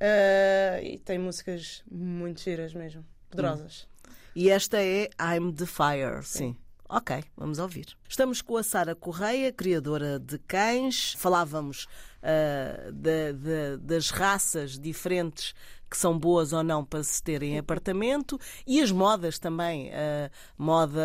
uh, 0.00 0.84
e 0.84 0.98
tem 0.98 1.18
músicas 1.18 1.82
muito 1.90 2.42
giras 2.42 2.74
mesmo, 2.74 3.02
poderosas. 3.30 3.88
Hum. 4.06 4.12
E 4.36 4.50
esta 4.50 4.82
é 4.82 5.08
I'm 5.18 5.50
the 5.54 5.64
Fire, 5.64 6.22
sim. 6.22 6.38
sim. 6.38 6.56
Ok, 6.88 7.24
vamos 7.36 7.58
ouvir. 7.58 7.96
Estamos 8.08 8.42
com 8.42 8.56
a 8.56 8.62
Sara 8.62 8.94
Correia, 8.94 9.50
criadora 9.50 10.18
de 10.18 10.38
cães. 10.38 11.14
Falávamos 11.16 11.86
uh, 12.22 12.92
de, 12.92 13.32
de, 13.32 13.76
das 13.78 14.10
raças 14.10 14.78
diferentes 14.78 15.54
que 15.94 15.98
são 15.98 16.18
boas 16.18 16.52
ou 16.52 16.64
não 16.64 16.84
para 16.84 17.04
se 17.04 17.22
ter 17.22 17.40
em 17.44 17.56
apartamento 17.56 18.38
e 18.66 18.80
as 18.80 18.90
modas 18.90 19.38
também. 19.38 19.90
Uh, 19.90 20.30
moda 20.58 21.00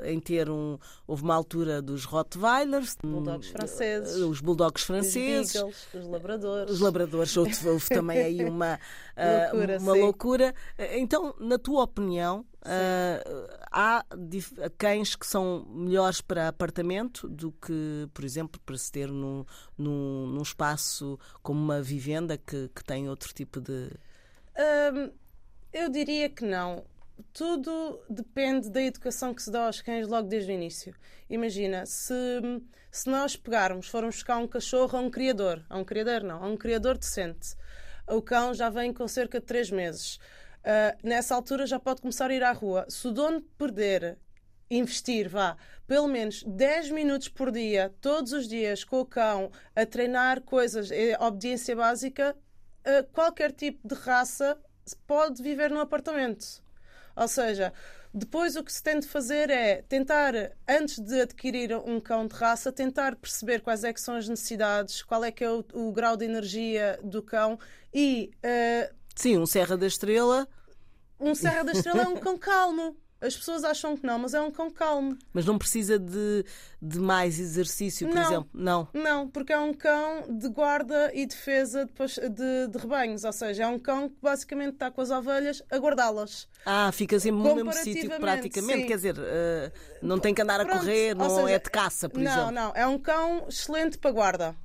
uh, 0.00 0.06
em 0.06 0.20
ter 0.20 0.48
um. 0.48 0.78
Houve 1.06 1.24
uma 1.24 1.34
altura 1.34 1.82
dos 1.82 2.04
Rottweilers, 2.04 2.96
bulldogs 3.02 3.50
franceses, 3.50 4.16
os 4.16 4.40
bulldogs 4.40 4.84
franceses, 4.84 5.54
os, 5.56 5.60
beagles, 5.60 5.88
os 5.94 6.06
labradores. 6.06 6.70
Os 6.72 6.80
labradores, 6.80 7.36
houve, 7.36 7.68
houve 7.68 7.88
também 7.88 8.18
aí 8.18 8.44
uma, 8.44 8.78
loucura, 9.52 9.78
uma 9.78 9.94
loucura. 9.94 10.54
Então, 10.92 11.34
na 11.40 11.58
tua 11.58 11.82
opinião, 11.82 12.46
Uh, 12.64 13.46
há 13.70 14.04
cães 14.78 15.14
que 15.14 15.26
são 15.26 15.66
melhores 15.68 16.22
para 16.22 16.48
apartamento 16.48 17.28
do 17.28 17.52
que, 17.52 18.08
por 18.14 18.24
exemplo, 18.24 18.60
para 18.64 18.78
se 18.78 18.90
ter 18.90 19.08
num, 19.08 19.44
num, 19.76 20.26
num 20.28 20.42
espaço 20.42 21.18
como 21.42 21.60
uma 21.60 21.82
vivenda 21.82 22.38
que, 22.38 22.70
que 22.74 22.82
tem 22.82 23.08
outro 23.08 23.34
tipo 23.34 23.60
de. 23.60 23.90
Eu 25.74 25.88
diria 25.88 26.30
que 26.30 26.44
não. 26.44 26.84
Tudo 27.32 28.00
depende 28.08 28.70
da 28.70 28.80
educação 28.80 29.34
que 29.34 29.42
se 29.42 29.50
dá 29.50 29.66
aos 29.66 29.80
cães 29.80 30.06
logo 30.06 30.28
desde 30.28 30.52
o 30.52 30.54
início. 30.54 30.94
Imagina, 31.28 31.84
se, 31.84 32.14
se 32.90 33.10
nós 33.10 33.34
pegarmos, 33.36 33.88
formos 33.88 34.14
buscar 34.14 34.38
um 34.38 34.46
cachorro 34.46 34.96
a 34.96 35.00
um 35.00 35.10
criador, 35.10 35.64
a 35.68 35.76
um 35.76 35.84
criador 35.84 36.22
não, 36.22 36.42
a 36.42 36.46
um 36.46 36.56
criador 36.56 36.96
decente, 36.96 37.56
o 38.06 38.22
cão 38.22 38.54
já 38.54 38.70
vem 38.70 38.92
com 38.92 39.08
cerca 39.08 39.40
de 39.40 39.46
3 39.46 39.70
meses. 39.72 40.18
Uh, 40.64 40.96
nessa 41.06 41.34
altura 41.34 41.66
já 41.66 41.78
pode 41.78 42.00
começar 42.00 42.30
a 42.30 42.34
ir 42.34 42.42
à 42.42 42.50
rua. 42.50 42.86
Se 42.88 43.06
o 43.06 43.12
dono 43.12 43.42
perder 43.58 44.18
investir, 44.70 45.28
vá, 45.28 45.58
pelo 45.86 46.08
menos 46.08 46.42
10 46.42 46.90
minutos 46.90 47.28
por 47.28 47.50
dia, 47.52 47.94
todos 48.00 48.32
os 48.32 48.48
dias, 48.48 48.82
com 48.82 49.00
o 49.00 49.06
cão, 49.06 49.50
a 49.76 49.84
treinar 49.84 50.40
coisas, 50.40 50.90
eh, 50.90 51.16
obediência 51.20 51.76
básica, 51.76 52.34
eh, 52.82 53.02
qualquer 53.02 53.52
tipo 53.52 53.86
de 53.86 53.94
raça 53.94 54.58
pode 55.06 55.42
viver 55.42 55.70
num 55.70 55.80
apartamento. 55.80 56.62
Ou 57.14 57.28
seja, 57.28 57.70
depois 58.12 58.56
o 58.56 58.64
que 58.64 58.72
se 58.72 58.82
tem 58.82 58.98
de 58.98 59.06
fazer 59.06 59.50
é 59.50 59.82
tentar, 59.82 60.32
antes 60.66 60.98
de 60.98 61.20
adquirir 61.20 61.76
um 61.76 62.00
cão 62.00 62.26
de 62.26 62.34
raça, 62.34 62.72
tentar 62.72 63.16
perceber 63.16 63.60
quais 63.60 63.84
é 63.84 63.92
que 63.92 64.00
são 64.00 64.16
as 64.16 64.28
necessidades, 64.28 65.02
qual 65.02 65.22
é 65.24 65.30
que 65.30 65.44
é 65.44 65.50
o, 65.50 65.64
o 65.74 65.92
grau 65.92 66.16
de 66.16 66.24
energia 66.24 66.98
do 67.02 67.22
cão 67.22 67.58
e... 67.92 68.30
Uh, 68.38 69.03
Sim, 69.14 69.38
um 69.38 69.46
Serra 69.46 69.76
da 69.76 69.86
Estrela... 69.86 70.48
Um 71.20 71.34
Serra 71.34 71.62
da 71.62 71.72
Estrela 71.72 72.02
é 72.02 72.08
um 72.08 72.16
cão 72.16 72.36
calmo. 72.36 72.96
As 73.20 73.34
pessoas 73.34 73.64
acham 73.64 73.96
que 73.96 74.04
não, 74.04 74.18
mas 74.18 74.34
é 74.34 74.40
um 74.40 74.50
cão 74.50 74.70
calmo. 74.70 75.16
Mas 75.32 75.46
não 75.46 75.56
precisa 75.56 75.98
de, 75.98 76.44
de 76.82 76.98
mais 76.98 77.38
exercício, 77.38 78.06
por 78.06 78.14
não, 78.14 78.22
exemplo? 78.22 78.50
Não. 78.52 78.88
Não, 78.92 79.28
porque 79.30 79.50
é 79.50 79.58
um 79.58 79.72
cão 79.72 80.36
de 80.36 80.46
guarda 80.50 81.10
e 81.14 81.24
defesa 81.24 81.86
de, 81.86 82.28
de, 82.28 82.68
de 82.68 82.78
rebanhos. 82.78 83.24
Ou 83.24 83.32
seja, 83.32 83.62
é 83.62 83.66
um 83.66 83.78
cão 83.78 84.10
que 84.10 84.16
basicamente 84.20 84.74
está 84.74 84.90
com 84.90 85.00
as 85.00 85.10
ovelhas 85.10 85.62
a 85.70 85.78
guardá-las. 85.78 86.46
Ah, 86.66 86.92
fica 86.92 87.18
sempre 87.18 87.40
no 87.40 87.54
mesmo 87.54 87.72
sítio 87.72 88.10
praticamente. 88.20 88.82
Sim. 88.82 88.86
Quer 88.88 88.96
dizer, 88.96 89.16
uh, 89.16 89.72
não 90.02 90.18
tem 90.18 90.34
que 90.34 90.42
andar 90.42 90.60
a 90.60 90.66
Pronto, 90.66 90.80
correr, 90.80 91.14
não 91.14 91.30
seja, 91.30 91.50
é 91.50 91.58
de 91.58 91.70
caça, 91.70 92.10
por 92.10 92.20
não, 92.20 92.30
exemplo. 92.30 92.50
Não, 92.50 92.66
não. 92.66 92.72
É 92.74 92.86
um 92.86 92.98
cão 92.98 93.46
excelente 93.48 93.96
para 93.96 94.10
guarda. 94.10 94.56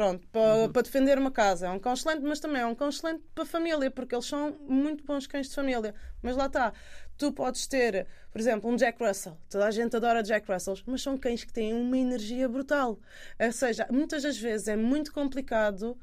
Pronto, 0.00 0.26
para, 0.28 0.56
uhum. 0.56 0.72
para, 0.72 0.80
defender 0.80 1.18
uma 1.18 1.30
casa. 1.30 1.66
É 1.66 1.70
um 1.70 1.78
cão 1.78 1.92
excelente, 1.92 2.22
mas 2.22 2.40
também 2.40 2.62
é 2.62 2.64
um 2.64 2.74
cão 2.74 2.88
excelente 2.88 3.22
para 3.34 3.44
a 3.44 3.46
família, 3.46 3.90
porque 3.90 4.14
eles 4.14 4.24
são 4.24 4.56
muito 4.66 5.04
bons 5.04 5.26
cães 5.26 5.50
de 5.50 5.54
família. 5.54 5.94
Mas 6.22 6.36
lá 6.36 6.46
está, 6.46 6.72
tu 7.18 7.30
podes 7.30 7.66
ter, 7.66 8.06
por 8.32 8.40
exemplo, 8.40 8.70
um 8.70 8.76
Jack 8.76 8.98
Russell. 9.04 9.36
Toda 9.50 9.66
a 9.66 9.70
gente 9.70 9.94
adora 9.94 10.22
Jack 10.22 10.50
Russells, 10.50 10.82
mas 10.86 11.02
são 11.02 11.18
cães 11.18 11.44
que 11.44 11.52
têm 11.52 11.74
uma 11.74 11.98
energia 11.98 12.48
brutal. 12.48 12.98
Ou 13.38 13.52
seja, 13.52 13.86
muitas 13.90 14.22
das 14.22 14.38
vezes 14.38 14.68
é 14.68 14.76
muito 14.76 15.12
complicado 15.12 15.98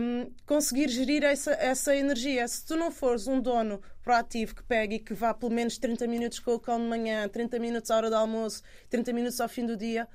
um, 0.00 0.32
conseguir 0.44 0.88
gerir 0.88 1.22
essa, 1.22 1.52
essa 1.52 1.94
energia. 1.94 2.48
Se 2.48 2.66
tu 2.66 2.74
não 2.74 2.90
fores 2.90 3.28
um 3.28 3.40
dono 3.40 3.80
proativo 4.02 4.52
que 4.52 4.64
pegue 4.64 4.96
e 4.96 4.98
que 4.98 5.14
vá 5.14 5.32
pelo 5.32 5.52
menos 5.52 5.78
30 5.78 6.08
minutos 6.08 6.40
com 6.40 6.56
o 6.56 6.58
cão 6.58 6.80
de 6.80 6.88
manhã, 6.88 7.28
30 7.28 7.56
minutos 7.60 7.88
à 7.88 7.98
hora 7.98 8.10
do 8.10 8.16
almoço, 8.16 8.64
30 8.90 9.12
minutos 9.12 9.40
ao 9.40 9.48
fim 9.48 9.64
do 9.64 9.76
dia, 9.76 10.08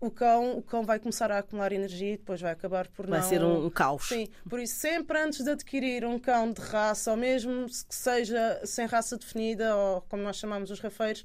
o 0.00 0.10
cão, 0.10 0.56
o 0.56 0.62
cão 0.62 0.82
vai 0.82 0.98
começar 0.98 1.30
a 1.30 1.38
acumular 1.38 1.72
energia 1.72 2.14
e 2.14 2.16
depois 2.16 2.40
vai 2.40 2.52
acabar 2.52 2.88
por 2.88 3.06
vai 3.06 3.20
não... 3.20 3.28
Vai 3.28 3.38
ser 3.38 3.44
um, 3.44 3.66
um, 3.66 3.70
caos. 3.70 4.08
Sim, 4.08 4.28
por 4.48 4.58
isso 4.58 4.76
sempre 4.76 5.18
antes 5.18 5.44
de 5.44 5.50
adquirir 5.50 6.04
um 6.06 6.18
cão 6.18 6.50
de 6.52 6.60
raça, 6.60 7.10
ou 7.10 7.16
mesmo 7.16 7.66
que 7.66 7.94
seja 7.94 8.60
sem 8.64 8.86
raça 8.86 9.18
definida, 9.18 9.76
ou 9.76 10.00
como 10.02 10.22
nós 10.22 10.36
chamamos 10.36 10.70
os 10.70 10.80
rafeiros, 10.80 11.24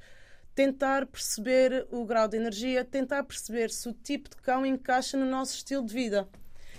tentar 0.54 1.06
perceber 1.06 1.88
o 1.90 2.06
grau 2.06 2.28
de 2.28 2.38
energia, 2.38 2.84
tentar 2.84 3.24
perceber 3.24 3.70
se 3.70 3.88
o 3.88 3.94
tipo 3.94 4.30
de 4.30 4.36
cão 4.38 4.66
encaixa 4.66 5.18
no 5.18 5.26
nosso 5.26 5.56
estilo 5.56 5.86
de 5.86 5.94
vida. 5.94 6.28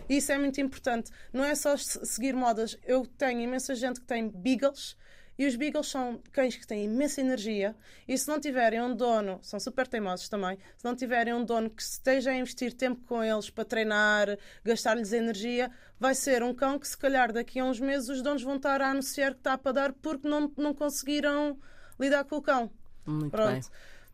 Isso 0.09 0.31
é 0.31 0.39
muito 0.39 0.61
importante. 0.61 1.11
Não 1.33 1.45
é 1.45 1.55
só 1.55 1.77
seguir 1.77 2.35
modas. 2.35 2.79
Eu 2.85 3.07
tenho 3.07 3.41
imensa 3.41 3.75
gente 3.75 4.01
que 4.01 4.07
tem 4.07 4.29
beagles, 4.29 4.97
e 5.39 5.47
os 5.47 5.57
Beagles 5.57 5.89
são 5.89 6.21
cães 6.33 6.57
que 6.57 6.67
têm 6.67 6.85
imensa 6.85 7.21
energia 7.21 7.75
e 8.09 8.17
se 8.17 8.29
não 8.29 8.41
tiverem 8.41 8.81
um 8.81 8.95
dono, 8.95 9.39
são 9.43 9.61
super 9.61 9.87
teimosos 9.87 10.29
também, 10.29 10.59
se 10.77 10.85
não 10.85 10.95
tiverem 10.95 11.35
um 11.35 11.45
dono 11.45 11.69
que 11.69 11.83
esteja 11.83 12.31
a 12.31 12.35
investir 12.35 12.73
tempo 12.73 13.03
com 13.07 13.23
eles 13.23 13.51
para 13.51 13.65
treinar, 13.65 14.39
gastar-lhes 14.65 15.13
energia, 15.13 15.71
vai 15.99 16.15
ser 16.15 16.43
um 16.43 16.55
cão 16.55 16.79
que 16.79 16.89
se 16.89 16.97
calhar 16.97 17.33
daqui 17.33 17.59
a 17.59 17.65
uns 17.65 17.81
meses 17.81 18.09
os 18.09 18.23
donos 18.23 18.43
vão 18.43 18.57
estar 18.57 18.81
a 18.81 18.91
anunciar 18.91 19.33
que 19.33 19.41
está 19.41 19.59
para 19.59 19.73
dar 19.73 19.93
porque 19.93 20.29
não, 20.29 20.51
não 20.57 20.75
conseguiram 20.75 21.59
lidar 21.99 22.25
com 22.25 22.37
o 22.37 22.43
cão. 22.43 22.71
Muito 23.05 23.31
Pronto. 23.31 23.53
Bem. 23.53 23.63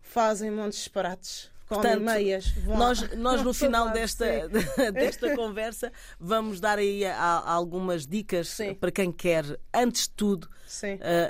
Fazem 0.01 0.51
montes 0.51 0.79
de 0.79 0.85
disparates. 0.85 1.52
Portanto, 1.75 2.03
meias. 2.03 2.55
Nós, 2.67 3.17
nós 3.17 3.43
no 3.43 3.53
final 3.55 3.91
desta, 3.91 4.49
desta 4.93 5.35
conversa 5.37 5.93
vamos 6.19 6.61
dar 6.61 6.79
aí 6.79 7.05
a, 7.05 7.15
a 7.15 7.53
algumas 7.53 8.07
dicas 8.07 8.49
sim. 8.49 8.75
para 8.75 8.91
quem 8.91 9.11
quer, 9.11 9.45
antes 9.73 10.03
de 10.03 10.11
tudo, 10.11 10.45
uh, 10.45 10.49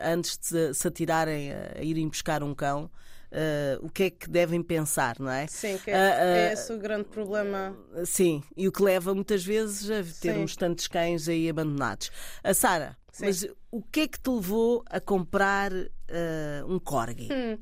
antes 0.04 0.36
de 0.36 0.74
se 0.74 0.88
atirarem 0.88 1.52
a, 1.52 1.78
a 1.78 1.82
irem 1.82 2.08
buscar 2.08 2.42
um 2.42 2.54
cão. 2.54 2.90
Uh, 3.32 3.86
o 3.86 3.88
que 3.88 4.02
é 4.02 4.10
que 4.10 4.28
devem 4.28 4.62
pensar, 4.62 5.18
não 5.18 5.30
é? 5.30 5.46
Sim, 5.46 5.78
que 5.82 5.90
é, 5.90 5.94
uh, 5.94 5.98
é 5.98 6.52
esse 6.52 6.70
o 6.70 6.78
grande 6.78 7.04
problema. 7.04 7.74
Sim, 8.04 8.42
e 8.54 8.68
o 8.68 8.72
que 8.72 8.82
leva 8.82 9.14
muitas 9.14 9.42
vezes 9.42 9.90
a 9.90 10.02
ter 10.20 10.34
sim. 10.34 10.42
uns 10.42 10.54
tantos 10.54 10.86
cães 10.86 11.26
aí 11.30 11.48
abandonados. 11.48 12.10
A 12.44 12.52
Sara, 12.52 12.94
mas 13.18 13.46
o 13.70 13.80
que 13.80 14.00
é 14.00 14.08
que 14.08 14.20
te 14.20 14.28
levou 14.28 14.84
a 14.90 15.00
comprar 15.00 15.72
um 16.68 16.78
corgi? 16.78 17.30
Hum. 17.32 17.56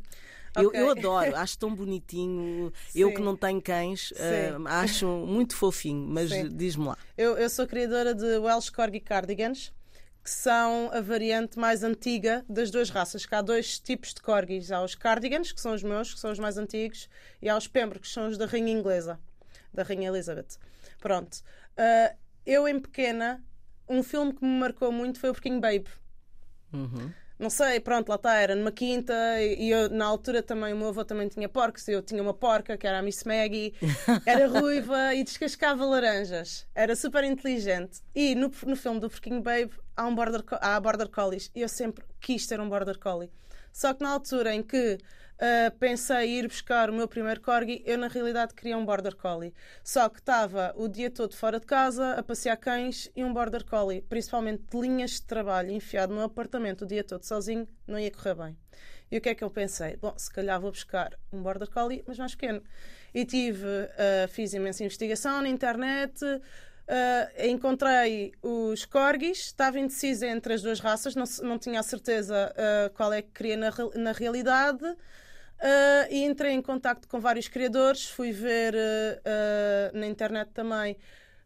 Eu, 0.57 0.69
okay. 0.69 0.81
eu 0.81 0.91
adoro, 0.93 1.37
acho 1.37 1.59
tão 1.59 1.75
bonitinho. 1.75 2.73
Sim. 2.89 3.01
Eu 3.01 3.15
que 3.15 3.21
não 3.21 3.37
tenho 3.37 3.61
cães, 3.61 4.11
uh, 4.13 4.67
acho 4.67 5.07
muito 5.07 5.57
fofinho, 5.57 6.07
mas 6.09 6.31
diz-me 6.53 6.87
lá. 6.87 6.99
Eu, 7.17 7.37
eu 7.37 7.49
sou 7.49 7.67
criadora 7.67 8.15
de 8.15 8.39
Welsh 8.39 8.71
Corgi 8.71 9.01
Cardigans 9.01 9.73
que 10.23 10.31
são 10.31 10.91
a 10.93 11.01
variante 11.01 11.59
mais 11.59 11.83
antiga 11.83 12.45
das 12.49 12.71
duas 12.71 12.91
raças. 12.91 13.25
Que 13.25 13.35
há 13.35 13.43
dois 13.43 13.81
tipos 13.81 14.13
de 14.15 14.21
corgis. 14.21 14.71
Há 14.71 14.83
os 14.83 14.95
cardigans, 14.95 15.51
que 15.51 15.61
são 15.61 15.75
os 15.75 15.83
meus, 15.83 16.13
que 16.13 16.21
são 16.21 16.31
os 16.31 16.39
mais 16.39 16.59
antigos, 16.59 17.09
e 17.41 17.49
há 17.49 17.57
os 17.57 17.67
pembroke, 17.67 18.07
que 18.07 18.13
são 18.13 18.29
os 18.29 18.37
da 18.37 18.47
rainha 18.47 18.73
inglesa, 18.73 19.19
da 19.73 19.83
rainha 19.83 20.09
Elizabeth. 20.09 20.59
Pronto. 20.99 21.39
Uh, 21.73 22.15
eu, 22.45 22.69
em 22.69 22.79
pequena, 22.79 23.43
um 23.89 24.03
filme 24.03 24.35
que 24.35 24.45
me 24.45 24.61
marcou 24.61 24.93
muito 24.93 25.19
foi 25.19 25.31
o 25.31 25.35
Pequeno 25.35 25.61
Babe. 25.61 25.89
Uhum 26.73 27.13
não 27.41 27.49
sei, 27.49 27.81
pronto, 27.81 28.11
lá 28.11 28.17
está, 28.17 28.35
era 28.35 28.55
numa 28.55 28.71
quinta 28.71 29.15
e 29.43 29.71
eu, 29.71 29.89
na 29.89 30.05
altura 30.05 30.43
também, 30.43 30.75
o 30.75 30.77
meu 30.77 30.89
avô 30.89 31.03
também 31.05 31.27
tinha 31.27 31.49
porcos, 31.49 31.89
eu 31.89 32.03
tinha 32.03 32.23
uma 32.23 32.35
porca 32.35 32.77
que 32.77 32.87
era 32.87 32.99
a 32.99 33.03
Miss 33.03 33.25
Maggie, 33.25 33.73
era 34.27 34.47
ruiva 34.47 35.15
e 35.15 35.25
descascava 35.25 35.85
laranjas, 35.87 36.67
era 36.75 36.95
super 36.95 37.25
inteligente. 37.25 38.03
E 38.15 38.35
no, 38.35 38.53
no 38.67 38.77
filme 38.77 39.01
do 39.01 39.09
Porquinho 39.09 39.41
Babe 39.41 39.71
há, 39.97 40.07
um 40.07 40.15
border, 40.15 40.43
há 40.61 40.79
Border 40.81 41.09
Collies 41.09 41.51
eu 41.55 41.69
sempre 41.69 42.05
quis 42.21 42.47
ter 42.47 42.61
um 42.61 42.69
Border 42.69 42.99
Collie. 42.99 43.31
Só 43.73 43.95
que 43.95 44.03
na 44.03 44.11
altura 44.11 44.55
em 44.55 44.63
que 44.63 44.99
uh, 45.41 45.79
pensei 45.79 46.39
ir 46.39 46.49
buscar 46.49 46.91
o 46.91 46.93
meu 46.93 47.09
primeiro 47.09 47.41
corgi, 47.41 47.83
eu 47.87 47.97
na 47.97 48.09
realidade 48.09 48.55
queria 48.55 48.77
um 48.77 48.85
border 48.85 49.15
collie. 49.17 49.55
Só 49.83 50.09
que 50.09 50.19
estava 50.19 50.73
o 50.77 50.89
dia 50.89 51.11
todo 51.11 51.35
fora 51.35 51.59
de 51.59 51.67
casa 51.67 52.13
a 52.15 52.23
passear 52.23 52.57
cães 52.57 53.11
e 53.15 53.25
um 53.25 53.33
border 53.33 53.65
collie, 53.65 54.03
principalmente 54.03 54.65
de 54.71 54.81
linhas 54.81 55.13
de 55.13 55.23
trabalho, 55.23 55.71
enfiado 55.71 56.15
no 56.15 56.23
apartamento 56.23 56.83
o 56.83 56.87
dia 56.87 57.05
todo 57.05 57.25
sozinho, 57.25 57.67
não 57.87 57.99
ia 57.99 58.11
correr 58.11 58.35
bem. 58.35 58.57
E 59.11 59.19
o 59.19 59.21
que 59.21 59.29
é 59.29 59.35
que 59.35 59.43
eu 59.43 59.51
pensei? 59.51 59.97
Bom, 59.97 60.15
se 60.17 60.31
calhar 60.31 60.61
vou 60.61 60.71
buscar 60.71 61.19
um 61.33 61.43
border 61.43 61.69
collie, 61.69 62.05
mas 62.07 62.17
mais 62.17 62.35
pequeno. 62.35 62.63
E 63.13 63.25
tive, 63.25 63.67
uh, 63.67 64.29
fiz 64.29 64.55
imensa 64.55 64.85
investigação 64.85 65.43
na 65.43 65.49
internet, 65.49 66.21
Uh, 66.91 67.47
encontrei 67.47 68.33
os 68.43 68.85
corgis, 68.85 69.39
estava 69.39 69.79
indecisa 69.79 70.27
entre 70.27 70.55
as 70.55 70.61
duas 70.61 70.81
raças, 70.81 71.15
não, 71.15 71.23
não 71.45 71.57
tinha 71.57 71.79
a 71.79 71.85
certeza 71.85 72.53
uh, 72.53 72.93
qual 72.95 73.13
é 73.13 73.23
que 73.23 73.31
queria 73.31 73.57
na, 73.57 73.71
na 73.95 74.11
realidade. 74.11 74.85
Uh, 74.85 76.11
e 76.11 76.25
entrei 76.25 76.51
em 76.51 76.61
contato 76.61 77.07
com 77.07 77.21
vários 77.21 77.47
criadores, 77.47 78.07
fui 78.07 78.33
ver 78.33 78.75
na 79.93 80.07
internet 80.09 80.51
também 80.53 80.97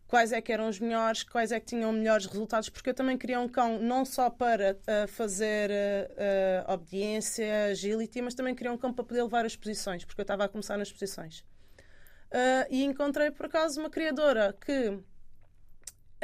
quais 0.06 0.32
é 0.32 0.40
que 0.40 0.50
eram 0.50 0.66
os 0.66 0.80
melhores, 0.80 1.24
quais 1.24 1.52
é 1.52 1.60
que 1.60 1.66
tinham 1.66 1.92
melhores 1.92 2.24
resultados, 2.24 2.70
porque 2.70 2.88
eu 2.88 2.94
também 2.94 3.18
queria 3.18 3.38
um 3.38 3.48
cão 3.48 3.78
não 3.78 4.02
só 4.06 4.30
para 4.30 4.78
fazer 5.08 5.70
obediência, 6.68 7.66
agility, 7.66 8.22
mas 8.22 8.34
também 8.34 8.54
queria 8.54 8.72
um 8.72 8.78
cão 8.78 8.94
para 8.94 9.04
poder 9.04 9.22
levar 9.24 9.44
as 9.44 9.56
posições, 9.56 10.04
porque 10.04 10.20
eu 10.20 10.24
estava 10.24 10.44
a 10.44 10.48
começar 10.48 10.78
nas 10.78 10.92
posições. 10.92 11.44
e 12.70 12.84
encontrei 12.84 13.30
por 13.32 13.46
acaso 13.46 13.80
uma 13.80 13.90
criadora 13.90 14.56
que 14.64 15.02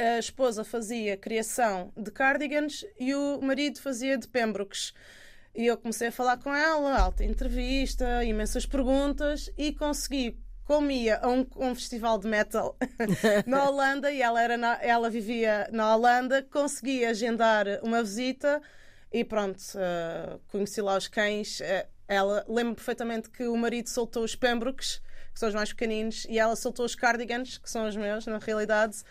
a 0.00 0.18
esposa 0.18 0.64
fazia 0.64 1.16
criação 1.16 1.92
de 1.96 2.10
cardigans 2.10 2.84
e 2.98 3.14
o 3.14 3.40
marido 3.40 3.80
fazia 3.80 4.16
de 4.16 4.26
pembrokes. 4.26 4.92
E 5.54 5.66
eu 5.66 5.76
comecei 5.76 6.08
a 6.08 6.12
falar 6.12 6.36
com 6.38 6.54
ela, 6.54 6.98
alta 6.98 7.24
entrevista, 7.24 8.24
imensas 8.24 8.66
perguntas 8.66 9.50
e 9.58 9.72
consegui 9.72 10.38
como 10.64 10.90
ia 10.90 11.18
a 11.18 11.28
um, 11.28 11.44
um, 11.56 11.74
festival 11.74 12.16
de 12.16 12.28
metal 12.28 12.76
na 13.44 13.68
Holanda 13.68 14.12
e 14.12 14.22
ela, 14.22 14.40
era 14.40 14.56
na, 14.56 14.78
ela 14.80 15.10
vivia 15.10 15.68
na 15.72 15.96
Holanda, 15.96 16.42
consegui 16.44 17.04
agendar 17.04 17.66
uma 17.82 18.02
visita 18.02 18.62
e 19.12 19.24
pronto, 19.24 19.58
uh, 19.74 20.38
conheci 20.46 20.80
lá 20.80 20.96
os 20.96 21.08
cães. 21.08 21.58
Uh, 21.58 21.88
ela 22.06 22.44
lembro 22.48 22.76
perfeitamente 22.76 23.30
que 23.30 23.44
o 23.44 23.56
marido 23.56 23.88
soltou 23.88 24.22
os 24.22 24.36
pembrokes, 24.36 25.02
que 25.32 25.40
são 25.40 25.48
os 25.48 25.54
mais 25.54 25.72
pequeninos, 25.72 26.24
e 26.28 26.38
ela 26.38 26.54
soltou 26.54 26.84
os 26.84 26.94
cardigans, 26.94 27.58
que 27.58 27.68
são 27.68 27.88
os 27.88 27.96
meus, 27.96 28.26
na 28.26 28.38
realidade. 28.38 29.02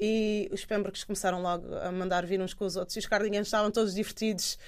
E 0.00 0.48
os 0.52 0.64
pembrokes 0.64 1.04
começaram 1.04 1.40
logo 1.40 1.74
a 1.76 1.92
mandar 1.92 2.26
vir 2.26 2.40
uns 2.40 2.54
com 2.54 2.64
os 2.64 2.76
outros, 2.76 2.96
e 2.96 2.98
os 2.98 3.06
cardigans 3.06 3.46
estavam 3.46 3.70
todos 3.70 3.94
divertidos. 3.94 4.58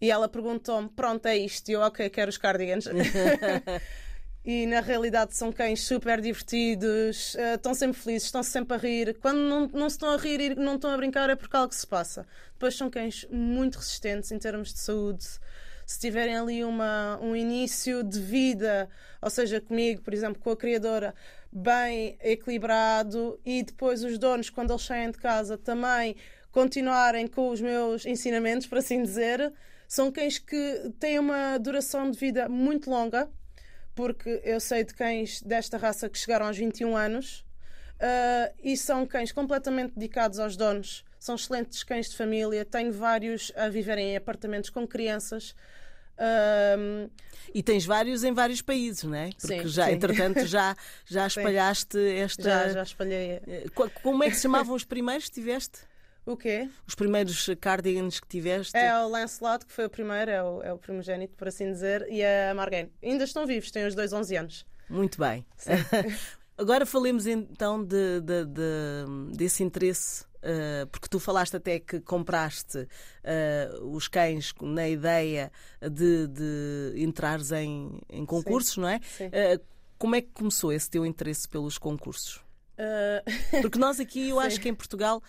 E 0.00 0.10
ela 0.10 0.28
perguntou-me: 0.28 0.88
Pronto, 0.88 1.26
é 1.26 1.36
isto. 1.36 1.68
E 1.68 1.72
eu, 1.72 1.80
ok, 1.80 2.08
quero 2.10 2.28
os 2.28 2.38
cardigans. 2.38 2.86
e 4.44 4.66
na 4.66 4.80
realidade 4.80 5.36
são 5.36 5.52
cães 5.52 5.82
super 5.82 6.20
divertidos, 6.20 7.34
uh, 7.34 7.56
estão 7.56 7.74
sempre 7.74 8.00
felizes, 8.00 8.26
estão 8.26 8.42
sempre 8.42 8.74
a 8.74 8.78
rir. 8.78 9.16
Quando 9.20 9.38
não, 9.38 9.66
não 9.68 9.90
se 9.90 9.96
estão 9.96 10.10
a 10.10 10.16
rir 10.16 10.40
e 10.40 10.54
não 10.54 10.76
estão 10.76 10.90
a 10.90 10.96
brincar 10.96 11.28
é 11.30 11.36
porque 11.36 11.56
algo 11.56 11.74
se 11.74 11.86
passa. 11.86 12.26
Depois 12.52 12.76
são 12.76 12.88
cães 12.88 13.26
muito 13.30 13.76
resistentes 13.76 14.30
em 14.30 14.38
termos 14.38 14.72
de 14.72 14.80
saúde, 14.80 15.26
se 15.88 15.98
tiverem 15.98 16.36
ali 16.36 16.62
uma, 16.62 17.18
um 17.22 17.34
início 17.34 18.04
de 18.04 18.20
vida, 18.20 18.90
ou 19.22 19.30
seja, 19.30 19.58
comigo, 19.58 20.02
por 20.02 20.12
exemplo, 20.12 20.38
com 20.38 20.50
a 20.50 20.56
criadora, 20.56 21.14
bem 21.50 22.18
equilibrado 22.22 23.40
e 23.42 23.62
depois 23.62 24.04
os 24.04 24.18
donos, 24.18 24.50
quando 24.50 24.70
eles 24.70 24.82
saem 24.82 25.10
de 25.10 25.16
casa, 25.16 25.56
também 25.56 26.14
continuarem 26.52 27.26
com 27.26 27.48
os 27.48 27.62
meus 27.62 28.04
ensinamentos, 28.04 28.66
por 28.66 28.76
assim 28.76 29.02
dizer, 29.02 29.50
são 29.88 30.12
cães 30.12 30.38
que 30.38 30.92
têm 31.00 31.18
uma 31.18 31.56
duração 31.56 32.10
de 32.10 32.18
vida 32.18 32.50
muito 32.50 32.90
longa, 32.90 33.26
porque 33.94 34.42
eu 34.44 34.60
sei 34.60 34.84
de 34.84 34.92
cães 34.92 35.40
desta 35.40 35.78
raça 35.78 36.06
que 36.10 36.18
chegaram 36.18 36.48
aos 36.48 36.58
21 36.58 36.94
anos 36.98 37.46
uh, 37.94 38.54
e 38.62 38.76
são 38.76 39.06
cães 39.06 39.32
completamente 39.32 39.94
dedicados 39.94 40.38
aos 40.38 40.54
donos. 40.54 41.02
São 41.18 41.34
excelentes 41.34 41.82
cães 41.82 42.10
de 42.10 42.16
família. 42.16 42.64
Tenho 42.64 42.92
vários 42.92 43.52
a 43.56 43.68
viverem 43.68 44.12
em 44.12 44.16
apartamentos 44.16 44.70
com 44.70 44.86
crianças. 44.86 45.54
Um... 46.18 47.08
E 47.54 47.62
tens 47.62 47.86
vários 47.86 48.24
em 48.24 48.32
vários 48.32 48.60
países, 48.60 49.04
não 49.04 49.14
é? 49.14 49.30
Porque 49.30 49.62
sim, 49.62 49.68
já, 49.68 49.86
sim. 49.86 49.92
entretanto, 49.92 50.46
já, 50.46 50.76
já 51.06 51.26
espalhaste 51.28 51.98
esta. 51.98 52.42
Já, 52.42 52.68
já 52.68 52.82
espalhei. 52.82 53.40
Eh, 53.46 53.66
como 54.02 54.22
é 54.24 54.28
que 54.28 54.36
se 54.36 54.42
chamavam 54.42 54.74
os 54.74 54.84
primeiros 54.84 55.26
que 55.26 55.34
tiveste? 55.34 55.80
O 56.26 56.36
quê? 56.36 56.68
Os 56.86 56.94
primeiros 56.94 57.48
cardigans 57.58 58.20
que 58.20 58.28
tiveste? 58.28 58.76
É 58.76 58.94
o 58.98 59.08
Lancelot, 59.08 59.64
que 59.64 59.72
foi 59.72 59.86
o 59.86 59.90
primeiro, 59.90 60.30
é 60.30 60.42
o, 60.42 60.62
é 60.62 60.72
o 60.74 60.76
primogênito, 60.76 61.34
por 61.34 61.48
assim 61.48 61.72
dizer, 61.72 62.06
e 62.10 62.22
a 62.22 62.52
Margaine. 62.54 62.92
Ainda 63.02 63.24
estão 63.24 63.46
vivos, 63.46 63.70
têm 63.70 63.86
os 63.86 63.94
dois 63.94 64.12
11 64.12 64.36
anos. 64.36 64.66
Muito 64.90 65.18
bem. 65.18 65.46
Agora 66.58 66.84
falemos 66.84 67.26
então 67.26 67.82
de, 67.82 68.20
de, 68.20 68.44
de, 68.44 69.36
desse 69.36 69.62
interesse 69.62 70.26
porque 70.92 71.08
tu 71.08 71.18
falaste 71.18 71.56
até 71.56 71.78
que 71.78 72.00
compraste 72.00 72.78
uh, 72.78 73.86
os 73.90 74.08
cães 74.08 74.52
na 74.60 74.88
ideia 74.88 75.50
de, 75.80 76.26
de 76.28 76.94
entrares 77.02 77.52
em, 77.52 77.98
em 78.08 78.24
concursos, 78.24 78.74
Sim. 78.74 78.80
não 78.80 78.88
é? 78.88 78.96
Uh, 78.96 79.64
como 79.98 80.14
é 80.14 80.20
que 80.20 80.28
começou 80.32 80.72
esse 80.72 80.88
teu 80.88 81.04
interesse 81.04 81.48
pelos 81.48 81.76
concursos? 81.76 82.40
Porque 83.60 83.78
nós 83.78 83.98
aqui, 83.98 84.28
eu 84.28 84.40
Sim. 84.40 84.46
acho 84.46 84.60
que 84.60 84.68
em 84.68 84.74
Portugal, 84.74 85.20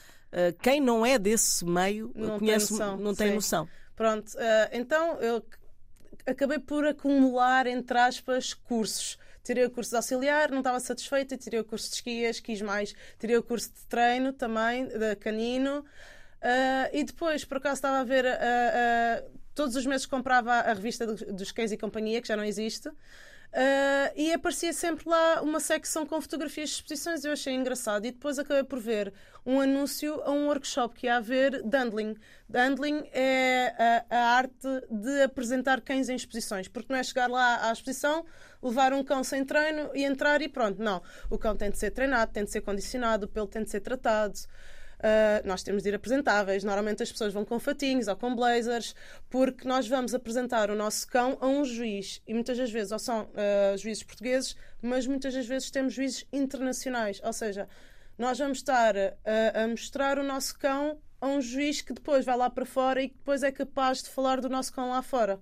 quem 0.61 0.79
não 0.79 1.03
é 1.03 1.17
desse 1.17 1.65
meio 1.65 2.11
Não 2.13 2.37
conhece, 2.37 2.67
tem 2.67 2.77
noção. 2.77 2.97
não 2.97 3.15
tem 3.15 3.29
Sim. 3.29 3.33
noção. 3.33 3.69
Pronto, 3.95 4.31
então 4.71 5.19
eu 5.19 5.43
acabei 6.27 6.59
por 6.59 6.85
acumular, 6.85 7.65
entre 7.65 7.97
aspas, 7.97 8.53
cursos. 8.53 9.17
Tirei 9.49 9.65
o 9.65 9.71
curso 9.71 9.89
de 9.89 9.95
auxiliar, 9.95 10.51
não 10.51 10.59
estava 10.59 10.79
satisfeita, 10.79 11.35
tirei 11.35 11.59
o 11.59 11.63
curso 11.63 11.89
de 11.89 11.95
esquias, 11.95 12.39
quis 12.39 12.61
mais, 12.61 12.93
tirei 13.17 13.35
o 13.35 13.41
curso 13.41 13.71
de 13.71 13.83
treino 13.87 14.31
também, 14.31 14.85
de 14.85 15.15
canino. 15.15 15.79
Uh, 15.79 16.85
e 16.93 17.03
depois, 17.03 17.43
por 17.43 17.57
acaso, 17.57 17.73
estava 17.79 17.97
a 17.97 18.03
ver, 18.03 18.25
uh, 18.25 18.27
uh, 18.27 19.39
todos 19.55 19.75
os 19.75 19.87
meses 19.87 20.05
comprava 20.05 20.51
a 20.53 20.71
revista 20.71 21.07
dos 21.07 21.51
Cães 21.51 21.71
e 21.71 21.77
Companhia, 21.77 22.21
que 22.21 22.27
já 22.27 22.37
não 22.37 22.43
existe. 22.43 22.91
Uh, 23.51 24.13
e 24.15 24.31
aparecia 24.31 24.71
sempre 24.71 25.09
lá 25.09 25.41
uma 25.41 25.59
secção 25.59 26.05
com 26.05 26.21
fotografias 26.21 26.69
de 26.69 26.75
exposições, 26.75 27.25
eu 27.25 27.31
achei 27.31 27.53
engraçado. 27.53 28.05
E 28.05 28.11
depois 28.11 28.37
acabei 28.37 28.63
por 28.63 28.79
ver 28.79 29.11
um 29.43 29.59
anúncio 29.59 30.21
a 30.23 30.31
um 30.31 30.45
workshop 30.47 30.93
que 30.93 31.07
ia 31.07 31.17
haver 31.17 31.63
Dundling. 31.63 32.15
Dundling 32.47 33.09
é 33.11 34.05
a, 34.09 34.15
a, 34.15 34.19
arte 34.35 34.67
de 34.91 35.23
apresentar 35.23 35.81
cães 35.81 36.09
em 36.09 36.15
exposições, 36.15 36.67
porque 36.67 36.93
não 36.93 36.99
é 36.99 37.03
chegar 37.03 37.27
lá 37.27 37.67
à 37.67 37.71
exposição, 37.71 38.23
levar 38.61 38.93
um 38.93 39.03
cão 39.03 39.23
sem 39.23 39.43
treino 39.43 39.89
e 39.95 40.03
entrar 40.03 40.41
e 40.43 40.47
pronto. 40.47 40.79
Não. 40.79 41.01
O 41.27 41.37
cão 41.37 41.55
tem 41.55 41.71
de 41.71 41.79
ser 41.79 41.89
treinado, 41.89 42.31
tem 42.31 42.43
de 42.43 42.51
ser 42.51 42.61
condicionado, 42.61 43.25
o 43.25 43.29
pelo 43.29 43.47
tem 43.47 43.63
de 43.63 43.71
ser 43.71 43.79
tratado. 43.79 44.39
Uh, 44.99 45.47
nós 45.47 45.63
temos 45.63 45.83
de 45.83 45.89
ir 45.89 45.95
apresentáveis. 45.95 46.63
Normalmente 46.63 47.01
as 47.01 47.11
pessoas 47.11 47.33
vão 47.33 47.45
com 47.45 47.57
fatinhos 47.59 48.07
ou 48.07 48.15
com 48.15 48.35
blazers, 48.35 48.93
porque 49.29 49.67
nós 49.67 49.87
vamos 49.87 50.13
apresentar 50.13 50.69
o 50.69 50.75
nosso 50.75 51.07
cão 51.07 51.37
a 51.39 51.47
um 51.47 51.63
juiz. 51.63 52.21
E 52.27 52.33
muitas 52.33 52.57
das 52.57 52.69
vezes, 52.69 52.91
ou 52.91 52.99
são 52.99 53.23
uh, 53.23 53.77
juízes 53.77 54.03
portugueses, 54.03 54.55
mas 54.81 55.07
muitas 55.07 55.33
das 55.33 55.45
vezes 55.45 55.71
temos 55.71 55.93
juízes 55.93 56.25
internacionais. 56.33 57.21
Ou 57.23 57.31
seja, 57.31 57.67
nós 58.17 58.37
vamos 58.37 58.57
estar 58.57 58.95
a, 58.97 59.63
a 59.63 59.67
mostrar 59.67 60.19
o 60.19 60.23
nosso 60.23 60.57
cão 60.59 60.99
a 61.21 61.27
um 61.27 61.41
juiz 61.41 61.81
que 61.81 61.93
depois 61.93 62.25
vai 62.25 62.37
lá 62.37 62.49
para 62.49 62.65
fora 62.65 63.01
e 63.01 63.09
que 63.09 63.15
depois 63.15 63.43
é 63.43 63.51
capaz 63.51 64.03
de 64.03 64.09
falar 64.09 64.41
do 64.41 64.49
nosso 64.49 64.73
cão 64.73 64.89
lá 64.89 65.01
fora. 65.01 65.39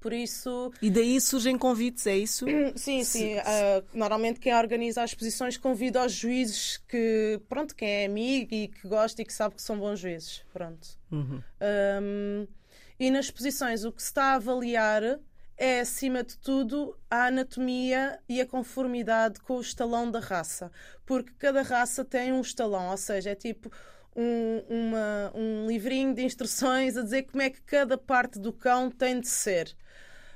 Por 0.00 0.14
isso. 0.14 0.72
E 0.80 0.90
daí 0.90 1.20
surgem 1.20 1.58
convites, 1.58 2.06
é 2.06 2.16
isso? 2.16 2.46
Sim, 2.74 3.04
sim. 3.04 3.36
Uh, 3.36 3.84
normalmente 3.92 4.40
quem 4.40 4.54
organiza 4.54 5.02
as 5.02 5.10
exposições 5.10 5.58
convida 5.58 6.00
aos 6.00 6.12
juízes 6.12 6.78
que, 6.88 7.38
pronto, 7.48 7.74
quem 7.74 7.88
é 7.88 8.06
amigo 8.06 8.54
e 8.54 8.68
que 8.68 8.88
gosta 8.88 9.20
e 9.20 9.24
que 9.24 9.32
sabe 9.32 9.56
que 9.56 9.62
são 9.62 9.78
bons 9.78 10.00
juízes. 10.00 10.42
Pronto. 10.52 10.88
Uhum. 11.12 11.42
Um, 12.02 12.46
e 12.98 13.10
nas 13.10 13.26
exposições 13.26 13.84
o 13.84 13.92
que 13.92 14.00
se 14.02 14.08
está 14.08 14.32
a 14.32 14.34
avaliar 14.34 15.20
é, 15.60 15.80
acima 15.80 16.24
de 16.24 16.38
tudo, 16.38 16.96
a 17.10 17.26
anatomia 17.26 18.18
e 18.26 18.40
a 18.40 18.46
conformidade 18.46 19.38
com 19.40 19.58
o 19.58 19.60
estalão 19.60 20.10
da 20.10 20.18
raça. 20.18 20.72
Porque 21.04 21.32
cada 21.38 21.60
raça 21.60 22.02
tem 22.02 22.32
um 22.32 22.40
estalão, 22.40 22.88
ou 22.90 22.96
seja, 22.96 23.30
é 23.30 23.34
tipo. 23.34 23.70
Um, 24.16 24.62
uma, 24.68 25.32
um 25.34 25.66
livrinho 25.68 26.12
de 26.12 26.24
instruções 26.24 26.96
a 26.96 27.02
dizer 27.02 27.22
como 27.22 27.42
é 27.42 27.48
que 27.48 27.62
cada 27.62 27.96
parte 27.96 28.38
do 28.38 28.52
cão 28.52 28.90
tem 28.90 29.20
de 29.20 29.28
ser. 29.28 29.76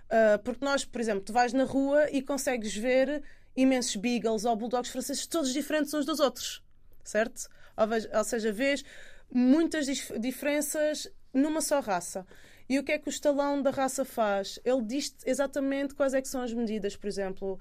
Uh, 0.07 0.39
porque 0.45 0.65
nós, 0.65 0.85
por 0.85 1.01
exemplo, 1.01 1.23
tu 1.23 1.33
vais 1.33 1.53
na 1.53 1.65
rua 1.65 2.09
e 2.11 2.23
consegues 2.23 2.75
ver 2.75 3.23
imensos 3.57 3.97
beagles 3.97 4.45
ou 4.45 4.55
bulldogs 4.55 4.91
franceses 4.91 5.27
todos 5.27 5.53
diferentes 5.53 5.93
uns 5.93 6.07
dos 6.07 6.21
outros, 6.21 6.63
certo? 7.03 7.49
Ou, 7.77 8.19
ou 8.19 8.25
seja, 8.25 8.53
vês 8.53 8.85
muitas 9.33 9.87
dif 9.87 10.17
diferenças 10.19 11.11
numa 11.33 11.61
só 11.61 11.81
raça. 11.81 12.27
E 12.69 12.79
o 12.79 12.83
que 12.83 12.93
é 12.93 12.99
que 12.99 13.09
o 13.09 13.11
estalão 13.11 13.61
da 13.61 13.71
raça 13.71 14.05
faz? 14.05 14.59
Ele 14.65 14.83
diz 14.83 15.15
exatamente 15.27 15.95
quais 15.95 16.15
é 16.15 16.23
que 16.23 16.29
são 16.29 16.41
as 16.41 16.53
medidas, 16.53 16.97
por 16.97 17.07
exemplo, 17.07 17.59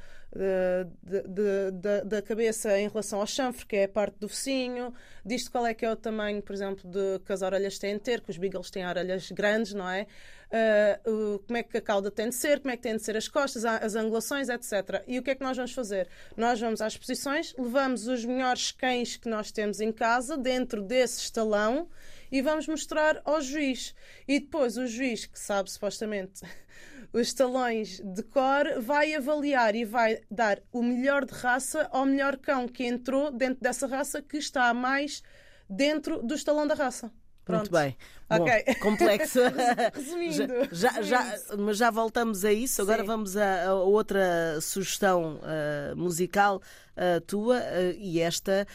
da 2.05 2.21
cabeça 2.21 2.79
em 2.79 2.87
relação 2.87 3.19
ao 3.19 3.27
chanfre, 3.27 3.65
que 3.65 3.75
é 3.75 3.83
a 3.83 3.89
parte 3.89 4.17
do 4.17 4.29
focinho, 4.29 4.93
diz 5.25 5.47
qual 5.49 5.65
é 5.65 5.73
que 5.73 5.85
é 5.85 5.91
o 5.91 5.95
tamanho, 5.95 6.41
por 6.41 6.53
exemplo, 6.53 6.89
de 6.89 7.19
que 7.25 7.33
as 7.33 7.41
orelhas 7.41 7.77
têm 7.77 7.95
de 7.95 8.01
ter, 8.01 8.21
que 8.21 8.29
os 8.29 8.37
beagles 8.37 8.69
têm 8.69 8.87
orelhas 8.87 9.29
grandes, 9.31 9.73
não 9.73 9.89
é? 9.89 10.07
Uh, 10.53 11.39
como 11.39 11.57
é 11.57 11.63
que 11.63 11.77
a 11.77 11.81
cauda 11.81 12.11
tem 12.11 12.29
de 12.29 12.35
ser, 12.35 12.59
como 12.59 12.71
é 12.71 12.77
que 12.77 12.83
têm 12.83 12.95
de 12.95 13.03
ser 13.03 13.17
as 13.17 13.27
costas, 13.27 13.65
as 13.65 13.95
angulações, 13.95 14.49
etc. 14.49 15.03
E 15.07 15.17
o 15.17 15.23
que 15.23 15.31
é 15.31 15.35
que 15.35 15.43
nós 15.43 15.57
vamos 15.57 15.73
fazer? 15.73 16.07
Nós 16.37 16.59
vamos 16.59 16.79
às 16.79 16.93
exposições, 16.93 17.55
levamos 17.57 18.07
os 18.07 18.23
melhores 18.23 18.71
cães 18.71 19.17
que 19.17 19.27
nós 19.27 19.51
temos 19.51 19.81
em 19.81 19.91
casa 19.91 20.37
dentro 20.37 20.83
desse 20.83 21.21
estalão 21.21 21.89
e 22.33 22.41
vamos 22.41 22.67
mostrar 22.67 23.21
ao 23.23 23.39
juiz. 23.39 23.93
E 24.27 24.39
depois 24.39 24.75
o 24.75 24.87
juiz, 24.87 25.27
que 25.27 25.37
sabe 25.39 25.71
supostamente 25.71 26.41
os 27.13 27.31
talões 27.31 27.99
de 28.03 28.23
cor, 28.23 28.81
vai 28.81 29.13
avaliar 29.13 29.75
e 29.75 29.85
vai 29.85 30.19
dar 30.31 30.59
o 30.71 30.81
melhor 30.81 31.25
de 31.25 31.33
raça 31.33 31.87
ao 31.91 32.07
melhor 32.07 32.35
cão 32.37 32.67
que 32.67 32.85
entrou 32.87 33.31
dentro 33.31 33.61
dessa 33.61 33.85
raça 33.85 34.19
que 34.19 34.37
está 34.37 34.73
mais 34.73 35.21
dentro 35.69 36.23
do 36.23 36.33
estalão 36.33 36.65
da 36.65 36.73
raça. 36.73 37.11
Pronto. 37.45 37.69
Muito 37.69 37.71
bem. 37.71 37.95
Bom, 38.29 38.43
Ok. 38.45 38.75
complexo. 38.81 39.39
Resumindo. 39.93 40.53
Já, 40.71 41.01
já, 41.01 41.21
resumindo. 41.21 41.63
mas 41.65 41.77
já 41.77 41.91
voltamos 41.91 42.45
a 42.45 42.53
isso. 42.53 42.81
Agora 42.81 43.01
Sim. 43.01 43.07
vamos 43.07 43.37
a, 43.37 43.65
a 43.65 43.73
outra 43.75 44.59
sugestão 44.61 45.39
uh, 45.41 45.95
musical 45.95 46.61
uh, 46.97 47.21
tua 47.21 47.57
uh, 47.57 47.95
e 47.97 48.19
esta, 48.19 48.67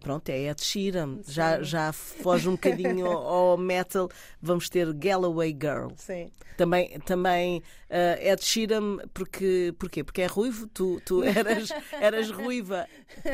pronto, 0.00 0.28
é 0.28 0.48
Ed 0.48 0.62
Sheeran. 0.62 1.20
Já, 1.26 1.62
já 1.62 1.92
foge 1.92 2.48
um 2.48 2.52
bocadinho 2.52 3.06
ao 3.06 3.56
metal. 3.56 4.08
Vamos 4.40 4.68
ter 4.68 4.92
Galloway 4.92 5.50
Girl. 5.50 5.88
Sim. 5.96 6.30
Também, 6.56 6.98
também 7.00 7.62
Ed 8.20 8.42
Sheeran, 8.42 8.96
porque, 9.12 9.74
porquê? 9.78 10.02
Porque 10.02 10.22
é 10.22 10.26
ruivo? 10.26 10.66
Tu, 10.68 11.00
tu 11.04 11.22
eras, 11.24 11.68
eras 12.00 12.30
ruiva. 12.30 12.88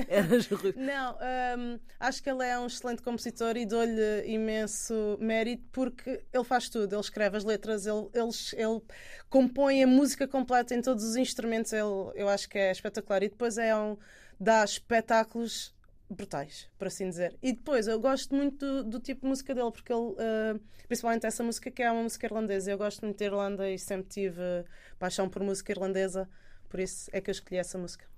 Eras 0.08 0.46
ruiva. 0.48 0.78
Não, 0.80 1.16
hum, 1.56 1.78
acho 2.00 2.22
que 2.22 2.28
ele 2.28 2.44
é 2.44 2.58
um 2.58 2.66
excelente 2.66 3.00
compositor 3.00 3.56
e 3.56 3.64
dou-lhe 3.64 4.24
imenso 4.26 5.16
mérito 5.20 5.62
porque 5.70 6.24
ele 6.32 6.44
faz 6.44 6.68
tudo. 6.68 6.92
Ele 6.92 7.00
escreve 7.00 7.36
as 7.36 7.44
letras, 7.44 7.86
ele, 7.86 8.08
ele, 8.12 8.30
ele 8.54 8.82
compõe 9.30 9.82
a 9.82 9.86
música 9.86 10.28
completa 10.28 10.74
em 10.74 10.82
todos 10.82 11.04
os 11.04 11.16
instrumentos. 11.16 11.72
Ele, 11.72 12.10
eu 12.14 12.28
acho 12.28 12.48
que 12.48 12.58
é 12.58 12.70
espetacular. 12.70 13.22
E 13.22 13.28
depois 13.28 13.56
é 13.56 13.74
um, 13.74 13.96
dá 14.38 14.64
espetáculos 14.64 15.74
brutais, 16.08 16.68
por 16.78 16.86
assim 16.86 17.08
dizer. 17.08 17.36
E 17.42 17.52
depois 17.52 17.88
eu 17.88 17.98
gosto 17.98 18.34
muito 18.34 18.58
do, 18.58 18.84
do 18.84 19.00
tipo 19.00 19.22
de 19.22 19.28
música 19.28 19.54
dele, 19.54 19.70
porque 19.70 19.92
ele, 19.92 20.00
uh, 20.00 20.60
principalmente 20.86 21.26
essa 21.26 21.42
música 21.42 21.70
que 21.70 21.82
é 21.82 21.90
uma 21.90 22.02
música 22.02 22.26
irlandesa. 22.26 22.70
Eu 22.70 22.78
gosto 22.78 23.02
muito 23.02 23.18
de 23.18 23.24
Irlanda 23.24 23.70
e 23.70 23.78
sempre 23.78 24.08
tive 24.08 24.64
paixão 24.98 25.28
por 25.28 25.42
música 25.42 25.72
irlandesa, 25.72 26.28
por 26.68 26.80
isso 26.80 27.08
é 27.12 27.20
que 27.20 27.30
eu 27.30 27.32
escolhi 27.32 27.56
essa 27.56 27.78
música. 27.78 28.11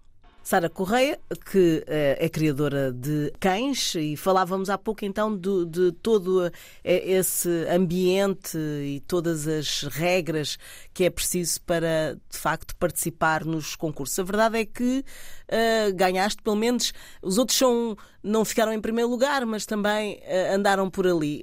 Sara 0.45 0.69
Correia, 0.69 1.19
que 1.51 1.79
uh, 1.79 1.85
é 1.89 2.29
criadora 2.29 2.93
de 2.93 3.33
cães, 3.41 3.95
e 3.95 4.15
falávamos 4.15 4.69
há 4.69 4.77
pouco 4.77 5.03
então 5.03 5.35
de, 5.35 5.65
de, 5.65 5.93
todo 6.03 6.53
esse 6.85 7.49
ambiente 7.67 8.59
e 8.59 9.03
todas 9.09 9.49
as 9.49 9.85
regras 9.85 10.59
que 10.93 11.05
é 11.05 11.11
preciso 11.11 11.63
para, 11.63 12.19
de 12.31 12.39
facto, 12.39 12.77
participar 12.77 13.43
nos 13.43 13.75
concursos. 13.75 14.19
A 14.19 14.23
verdade 14.23 14.59
é 14.59 14.67
que 14.67 14.99
uh, 14.99 15.95
ganhaste, 15.95 16.43
pelo 16.43 16.57
menos, 16.57 16.93
os 17.23 17.39
outros 17.39 17.57
são, 17.57 17.97
não 18.23 18.45
ficaram 18.45 18.73
em 18.73 18.81
primeiro 18.83 19.09
lugar, 19.09 19.47
mas 19.47 19.65
também 19.65 20.17
uh, 20.17 20.55
andaram 20.55 20.91
por 20.91 21.07
ali. 21.07 21.43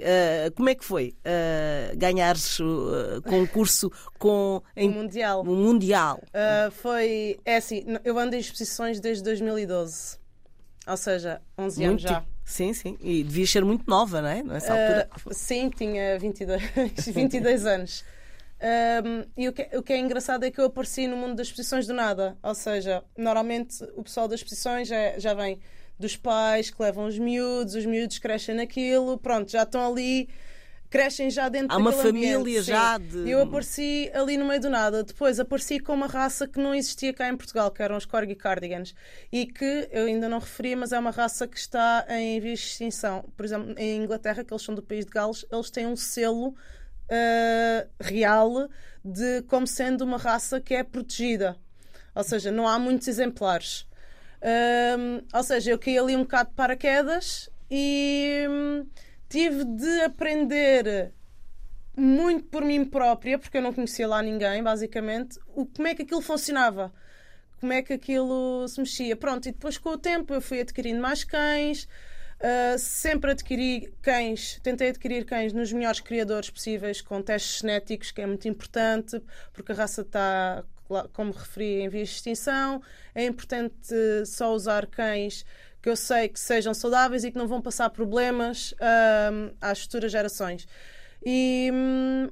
como 0.55 0.69
é 0.69 0.75
que 0.75 0.85
foi 0.85 1.15
ganhares 1.97 2.59
o 2.59 3.21
concurso 3.23 3.91
com 4.19 4.61
em, 4.75 4.89
o 4.89 4.93
Mundial? 4.93 5.41
O 5.41 5.55
mundial. 5.55 6.21
foi, 6.71 7.39
é 7.43 7.57
assim, 7.57 7.83
eu 8.03 8.19
ando 8.19 8.35
em 8.35 8.39
exposições 8.39 8.90
desde 8.99 9.23
2012. 9.23 10.17
Ou 10.87 10.97
seja, 10.97 11.41
11 11.57 11.77
muito, 11.77 11.89
anos 11.89 12.01
já. 12.01 12.25
Sim, 12.43 12.73
sim. 12.73 12.97
E 13.01 13.23
devias 13.23 13.49
ser 13.49 13.63
muito 13.63 13.89
nova, 13.89 14.21
não 14.21 14.29
é? 14.29 14.43
Nessa 14.43 14.73
altura. 14.73 15.09
Uh, 15.25 15.33
sim, 15.33 15.69
tinha 15.69 16.17
22, 16.19 16.61
22 17.13 17.65
anos. 17.67 18.03
Um, 18.61 19.25
e 19.35 19.47
o 19.47 19.53
que, 19.53 19.69
o 19.75 19.81
que 19.81 19.93
é 19.93 19.97
engraçado 19.97 20.43
é 20.43 20.51
que 20.51 20.59
eu 20.59 20.65
apareci 20.65 21.07
no 21.07 21.17
mundo 21.17 21.35
das 21.35 21.47
exposições 21.47 21.87
do 21.87 21.93
nada. 21.93 22.37
Ou 22.43 22.53
seja, 22.53 23.03
normalmente 23.17 23.83
o 23.95 24.03
pessoal 24.03 24.27
das 24.27 24.39
exposições 24.39 24.87
já, 24.87 25.17
já 25.17 25.33
vem 25.33 25.59
dos 25.97 26.15
pais 26.15 26.69
que 26.69 26.81
levam 26.81 27.05
os 27.05 27.17
miúdos, 27.17 27.75
os 27.75 27.85
miúdos 27.85 28.19
crescem 28.19 28.55
naquilo, 28.55 29.17
pronto, 29.17 29.51
já 29.51 29.63
estão 29.63 29.91
ali 29.91 30.27
crescem 30.91 31.29
já 31.31 31.47
dentro 31.47 31.73
Há 31.73 31.79
uma 31.79 31.93
família 31.93 32.37
ambiente, 32.37 32.63
já 32.63 32.97
de. 32.97 33.29
Eu 33.29 33.41
apareci 33.41 34.11
ali 34.13 34.35
no 34.35 34.45
meio 34.45 34.59
do 34.59 34.69
nada. 34.69 35.03
Depois 35.03 35.39
apareci 35.39 35.79
com 35.79 35.93
uma 35.93 36.05
raça 36.05 36.45
que 36.45 36.59
não 36.59 36.75
existia 36.75 37.13
cá 37.13 37.29
em 37.29 37.37
Portugal, 37.37 37.71
que 37.71 37.81
eram 37.81 37.95
os 37.95 38.05
Corgi 38.05 38.35
Cardigans. 38.35 38.93
E 39.31 39.45
que 39.45 39.87
eu 39.89 40.05
ainda 40.05 40.27
não 40.27 40.39
referi, 40.39 40.75
mas 40.75 40.91
é 40.91 40.99
uma 40.99 41.11
raça 41.11 41.47
que 41.47 41.57
está 41.57 42.05
em 42.09 42.39
vias 42.41 42.59
de 42.59 42.65
extinção. 42.65 43.23
Por 43.37 43.45
exemplo, 43.45 43.73
em 43.77 44.03
Inglaterra, 44.03 44.43
que 44.43 44.53
eles 44.53 44.61
são 44.61 44.75
do 44.75 44.83
país 44.83 45.05
de 45.05 45.11
Gales, 45.11 45.45
eles 45.49 45.71
têm 45.71 45.87
um 45.87 45.95
selo 45.95 46.49
uh, 46.49 47.89
real 48.01 48.69
de 49.03 49.43
como 49.43 49.65
sendo 49.65 50.03
uma 50.03 50.17
raça 50.17 50.59
que 50.59 50.75
é 50.75 50.83
protegida. 50.83 51.55
Ou 52.13 52.23
seja, 52.23 52.51
não 52.51 52.67
há 52.67 52.77
muitos 52.77 53.07
exemplares. 53.07 53.87
Uh, 54.41 55.23
ou 55.33 55.43
seja, 55.43 55.71
eu 55.71 55.79
caí 55.79 55.97
ali 55.97 56.17
um 56.17 56.23
bocado 56.23 56.49
de 56.49 56.55
paraquedas 56.55 57.49
e 57.69 58.45
tive 59.31 59.63
de 59.63 60.01
aprender 60.01 61.13
muito 61.95 62.45
por 62.49 62.63
mim 62.63 62.83
própria, 62.83 63.39
porque 63.39 63.57
eu 63.57 63.61
não 63.61 63.71
conhecia 63.71 64.05
lá 64.05 64.21
ninguém, 64.21 64.61
basicamente, 64.61 65.39
o, 65.55 65.65
como 65.65 65.87
é 65.87 65.95
que 65.95 66.01
aquilo 66.01 66.21
funcionava, 66.21 66.93
como 67.59 67.71
é 67.71 67.81
que 67.81 67.93
aquilo 67.93 68.67
se 68.67 68.79
mexia. 68.79 69.15
Pronto, 69.15 69.47
e 69.47 69.51
depois 69.53 69.77
com 69.77 69.91
o 69.91 69.97
tempo 69.97 70.33
eu 70.33 70.41
fui 70.41 70.59
adquirindo 70.59 71.01
mais 71.01 71.23
cães, 71.23 71.85
uh, 72.39 72.77
sempre 72.77 73.31
adquiri 73.31 73.93
cães, 74.01 74.59
tentei 74.61 74.89
adquirir 74.89 75.23
cães 75.23 75.53
nos 75.53 75.71
melhores 75.71 76.01
criadores 76.01 76.49
possíveis, 76.49 77.01
com 77.01 77.21
testes 77.21 77.61
genéticos, 77.61 78.11
que 78.11 78.21
é 78.21 78.25
muito 78.25 78.49
importante, 78.49 79.21
porque 79.53 79.71
a 79.71 79.75
raça 79.75 80.01
está, 80.01 80.65
como 81.13 81.31
referi, 81.31 81.83
em 81.83 81.87
vias 81.87 82.09
de 82.09 82.15
extinção. 82.15 82.81
É 83.15 83.25
importante 83.25 83.95
só 84.25 84.53
usar 84.53 84.87
cães 84.87 85.45
que 85.81 85.89
eu 85.89 85.95
sei 85.95 86.29
que 86.29 86.39
sejam 86.39 86.73
saudáveis 86.73 87.23
e 87.23 87.31
que 87.31 87.37
não 87.37 87.47
vão 87.47 87.61
passar 87.61 87.89
problemas 87.89 88.73
uh, 88.73 89.55
às 89.59 89.81
futuras 89.81 90.11
gerações. 90.11 90.67
E 91.25 91.69
um, 91.73 92.29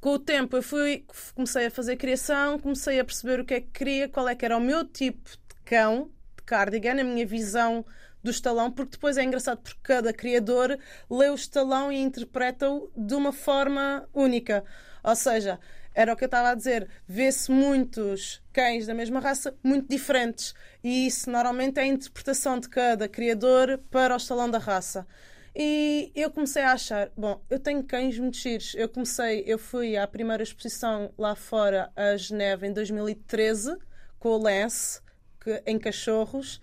com 0.00 0.14
o 0.14 0.18
tempo 0.18 0.56
eu 0.56 0.62
fui, 0.62 1.04
comecei 1.34 1.66
a 1.66 1.70
fazer 1.70 1.96
criação, 1.96 2.58
comecei 2.58 2.98
a 2.98 3.04
perceber 3.04 3.40
o 3.40 3.44
que 3.44 3.54
é 3.54 3.60
que 3.60 3.70
queria, 3.70 4.08
qual 4.08 4.28
é 4.28 4.34
que 4.34 4.44
era 4.44 4.56
o 4.56 4.60
meu 4.60 4.84
tipo 4.84 5.30
de 5.30 5.54
cão, 5.64 6.10
de 6.36 6.42
cardigan, 6.42 7.00
a 7.00 7.04
minha 7.04 7.24
visão 7.24 7.84
do 8.22 8.30
estalão, 8.30 8.70
porque 8.70 8.92
depois 8.92 9.16
é 9.16 9.24
engraçado 9.24 9.58
porque 9.58 9.80
cada 9.82 10.12
criador 10.12 10.78
lê 11.10 11.28
o 11.28 11.34
estalão 11.34 11.90
e 11.90 12.00
interpreta-o 12.00 12.90
de 12.96 13.14
uma 13.14 13.32
forma 13.32 14.08
única. 14.12 14.64
Ou 15.02 15.16
seja, 15.16 15.58
era 15.94 16.12
o 16.12 16.16
que 16.16 16.24
eu 16.24 16.26
estava 16.26 16.50
a 16.50 16.54
dizer. 16.54 16.88
Vê-se 17.06 17.50
muitos 17.50 18.42
cães 18.52 18.86
da 18.86 18.94
mesma 18.94 19.20
raça 19.20 19.54
muito 19.62 19.88
diferentes. 19.88 20.54
E 20.82 21.06
isso 21.06 21.30
normalmente 21.30 21.78
é 21.78 21.82
a 21.82 21.86
interpretação 21.86 22.58
de 22.58 22.68
cada 22.68 23.08
criador 23.08 23.78
para 23.90 24.14
o 24.16 24.20
salão 24.20 24.50
da 24.50 24.58
raça. 24.58 25.06
E 25.54 26.10
eu 26.14 26.30
comecei 26.30 26.62
a 26.62 26.72
achar, 26.72 27.10
bom, 27.16 27.42
eu 27.50 27.58
tenho 27.58 27.84
cães 27.84 28.18
muito 28.18 28.38
giros. 28.38 28.74
Eu 28.74 28.88
comecei, 28.88 29.44
eu 29.46 29.58
fui 29.58 29.96
à 29.96 30.06
primeira 30.06 30.42
exposição 30.42 31.12
lá 31.18 31.34
fora, 31.34 31.90
a 31.94 32.16
Geneve, 32.16 32.66
em 32.66 32.72
2013, 32.72 33.76
com 34.18 34.30
o 34.30 34.38
Lance, 34.38 35.00
que, 35.40 35.62
em 35.66 35.78
cachorros. 35.78 36.60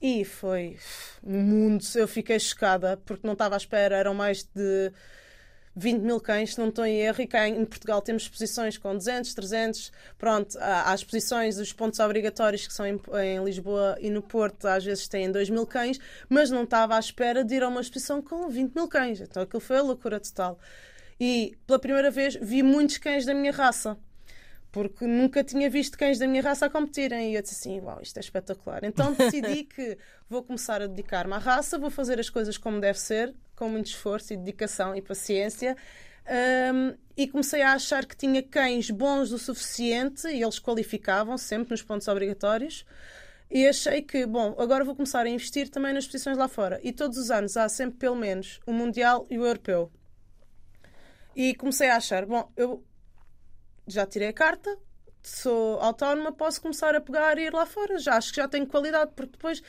E 0.00 0.24
foi 0.24 0.78
um 1.22 1.40
mundo. 1.40 1.84
Eu 1.94 2.08
fiquei 2.08 2.40
chocada 2.40 2.96
porque 2.96 3.26
não 3.26 3.34
estava 3.34 3.54
à 3.54 3.58
espera. 3.58 3.96
Eram 3.96 4.14
mais 4.14 4.42
de 4.42 4.92
20 5.74 6.02
mil 6.02 6.20
cães, 6.20 6.54
se 6.54 6.60
não 6.60 6.68
estou 6.68 6.84
em 6.84 7.00
erro, 7.00 7.20
e 7.22 7.26
cá 7.26 7.48
em 7.48 7.64
Portugal 7.64 8.02
temos 8.02 8.24
exposições 8.24 8.76
com 8.76 8.94
200, 8.94 9.32
300. 9.34 9.92
Pronto, 10.18 10.58
há, 10.60 10.94
exposições, 10.94 11.58
os 11.58 11.72
pontos 11.72 11.98
obrigatórios 12.00 12.66
que 12.66 12.72
são 12.72 12.86
em, 12.86 13.00
em, 13.22 13.42
Lisboa 13.44 13.96
e 14.00 14.10
no 14.10 14.22
Porto, 14.22 14.66
às 14.66 14.84
vezes 14.84 15.08
têm 15.08 15.30
2 15.30 15.50
mil 15.50 15.66
cães, 15.66 15.98
mas 16.28 16.50
não 16.50 16.64
estava 16.64 16.96
à 16.96 16.98
espera 16.98 17.44
de 17.44 17.54
ir 17.54 17.62
a 17.62 17.68
uma 17.68 17.80
exposição 17.80 18.20
com 18.20 18.48
20 18.48 18.74
mil 18.74 18.88
cães. 18.88 19.20
Então 19.20 19.42
aquilo 19.42 19.60
foi 19.60 19.78
a 19.78 19.82
loucura 19.82 20.20
total. 20.20 20.58
E 21.18 21.56
pela 21.66 21.78
primeira 21.78 22.10
vez 22.10 22.34
vi 22.34 22.62
muitos 22.62 22.98
cães 22.98 23.24
da 23.24 23.34
minha 23.34 23.52
raça 23.52 23.96
porque 24.72 25.06
nunca 25.06 25.44
tinha 25.44 25.68
visto 25.68 25.98
cães 25.98 26.18
da 26.18 26.26
minha 26.26 26.42
raça 26.42 26.64
a 26.66 26.70
competirem. 26.70 27.32
E 27.32 27.34
eu 27.34 27.42
disse 27.42 27.54
assim: 27.54 27.78
Uau, 27.80 28.00
isto 28.02 28.16
é 28.16 28.20
espetacular. 28.20 28.82
Então 28.82 29.12
decidi 29.12 29.64
que 29.68 29.98
vou 30.28 30.42
começar 30.42 30.80
a 30.80 30.86
dedicar-me 30.86 31.34
à 31.34 31.38
raça, 31.38 31.78
vou 31.78 31.90
fazer 31.90 32.18
as 32.18 32.30
coisas 32.30 32.56
como 32.56 32.80
deve 32.80 32.98
ser, 32.98 33.34
com 33.62 33.68
muito 33.68 33.86
esforço 33.86 34.32
e 34.32 34.36
dedicação 34.36 34.92
e 34.96 35.00
paciência. 35.00 35.76
Um, 36.74 36.96
e 37.16 37.28
comecei 37.28 37.62
a 37.62 37.74
achar 37.74 38.04
que 38.04 38.16
tinha 38.16 38.42
cães 38.42 38.90
bons 38.90 39.30
o 39.30 39.38
suficiente 39.38 40.26
e 40.26 40.42
eles 40.42 40.58
qualificavam 40.58 41.38
sempre 41.38 41.70
nos 41.70 41.80
pontos 41.80 42.08
obrigatórios. 42.08 42.84
E 43.48 43.68
achei 43.68 44.02
que, 44.02 44.26
bom, 44.26 44.56
agora 44.58 44.84
vou 44.84 44.96
começar 44.96 45.24
a 45.24 45.28
investir 45.28 45.68
também 45.68 45.92
nas 45.92 46.06
posições 46.06 46.36
lá 46.36 46.48
fora. 46.48 46.80
E 46.82 46.92
todos 46.92 47.16
os 47.18 47.30
anos 47.30 47.56
há 47.56 47.68
sempre 47.68 47.98
pelo 47.98 48.16
menos 48.16 48.58
o 48.66 48.72
Mundial 48.72 49.28
e 49.30 49.38
o 49.38 49.46
Europeu. 49.46 49.92
E 51.36 51.54
comecei 51.54 51.88
a 51.88 51.98
achar, 51.98 52.26
bom, 52.26 52.50
eu 52.56 52.84
já 53.86 54.04
tirei 54.06 54.28
a 54.28 54.32
carta, 54.32 54.76
sou 55.22 55.78
autónoma, 55.78 56.32
posso 56.32 56.60
começar 56.60 56.96
a 56.96 57.00
pegar 57.00 57.38
e 57.38 57.42
ir 57.42 57.54
lá 57.54 57.64
fora. 57.64 57.96
Já 57.98 58.16
acho 58.16 58.30
que 58.30 58.40
já 58.40 58.48
tenho 58.48 58.66
qualidade, 58.66 59.12
porque 59.14 59.32
depois 59.32 59.62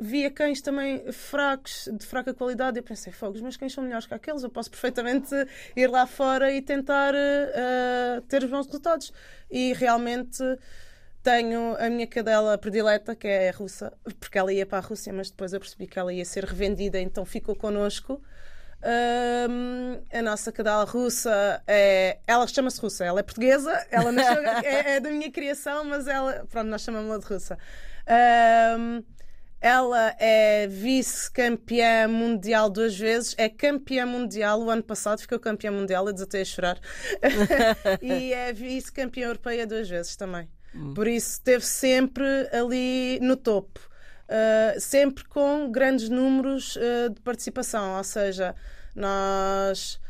via 0.00 0.30
cães 0.30 0.60
também 0.60 1.10
fracos, 1.12 1.88
de 1.92 2.04
fraca 2.04 2.34
qualidade, 2.34 2.78
e 2.78 2.80
eu 2.80 2.82
pensei, 2.82 3.12
fogos, 3.12 3.40
mas 3.40 3.56
cães 3.56 3.72
são 3.72 3.84
melhores 3.84 4.06
que 4.06 4.14
aqueles, 4.14 4.42
eu 4.42 4.50
posso 4.50 4.70
perfeitamente 4.70 5.34
ir 5.76 5.86
lá 5.88 6.06
fora 6.06 6.52
e 6.52 6.60
tentar 6.60 7.14
uh, 7.14 8.20
ter 8.22 8.42
os 8.42 8.50
bons 8.50 8.66
resultados. 8.66 9.12
E 9.50 9.72
realmente 9.74 10.42
tenho 11.22 11.76
a 11.78 11.88
minha 11.88 12.06
cadela 12.06 12.58
predileta, 12.58 13.14
que 13.14 13.28
é 13.28 13.50
russa, 13.50 13.92
porque 14.18 14.38
ela 14.38 14.52
ia 14.52 14.66
para 14.66 14.78
a 14.78 14.80
Rússia, 14.80 15.12
mas 15.12 15.30
depois 15.30 15.52
eu 15.52 15.60
percebi 15.60 15.86
que 15.86 15.98
ela 15.98 16.12
ia 16.12 16.24
ser 16.24 16.44
revendida, 16.44 16.98
então 16.98 17.24
ficou 17.24 17.54
connosco. 17.54 18.20
Um, 18.84 20.02
a 20.12 20.22
nossa 20.22 20.50
cadela 20.50 20.82
russa 20.84 21.62
é. 21.68 22.18
Ela 22.26 22.44
chama-se 22.48 22.80
russa, 22.80 23.04
ela 23.04 23.20
é 23.20 23.22
portuguesa, 23.22 23.86
ela 23.92 24.10
nasceu, 24.10 24.42
é, 24.66 24.96
é, 24.96 25.00
da 25.00 25.08
minha 25.10 25.30
criação, 25.30 25.84
mas 25.84 26.08
ela. 26.08 26.44
Pronto, 26.50 26.66
nós 26.66 26.82
chamamos-la 26.82 27.18
de 27.18 27.26
russa. 27.26 27.56
Um, 28.76 29.04
ela 29.62 30.12
é 30.18 30.66
vice-campeã 30.66 32.08
mundial 32.08 32.68
duas 32.68 32.98
vezes, 32.98 33.32
é 33.38 33.48
campeã 33.48 34.04
mundial. 34.04 34.60
O 34.60 34.68
ano 34.68 34.82
passado 34.82 35.20
ficou 35.20 35.38
campeã 35.38 35.70
mundial, 35.70 36.04
eu 36.08 36.12
desatei 36.12 36.42
a 36.42 36.44
chorar. 36.44 36.80
e 38.02 38.32
é 38.32 38.52
vice-campeã 38.52 39.26
europeia 39.26 39.64
duas 39.64 39.88
vezes 39.88 40.16
também. 40.16 40.48
Hum. 40.74 40.92
Por 40.94 41.06
isso 41.06 41.34
esteve 41.34 41.64
sempre 41.64 42.24
ali 42.52 43.20
no 43.22 43.36
topo. 43.36 43.78
Uh, 44.24 44.80
sempre 44.80 45.24
com 45.24 45.70
grandes 45.70 46.08
números 46.08 46.74
uh, 46.76 47.10
de 47.10 47.20
participação, 47.20 47.98
ou 47.98 48.04
seja, 48.04 48.56
nós 48.96 50.00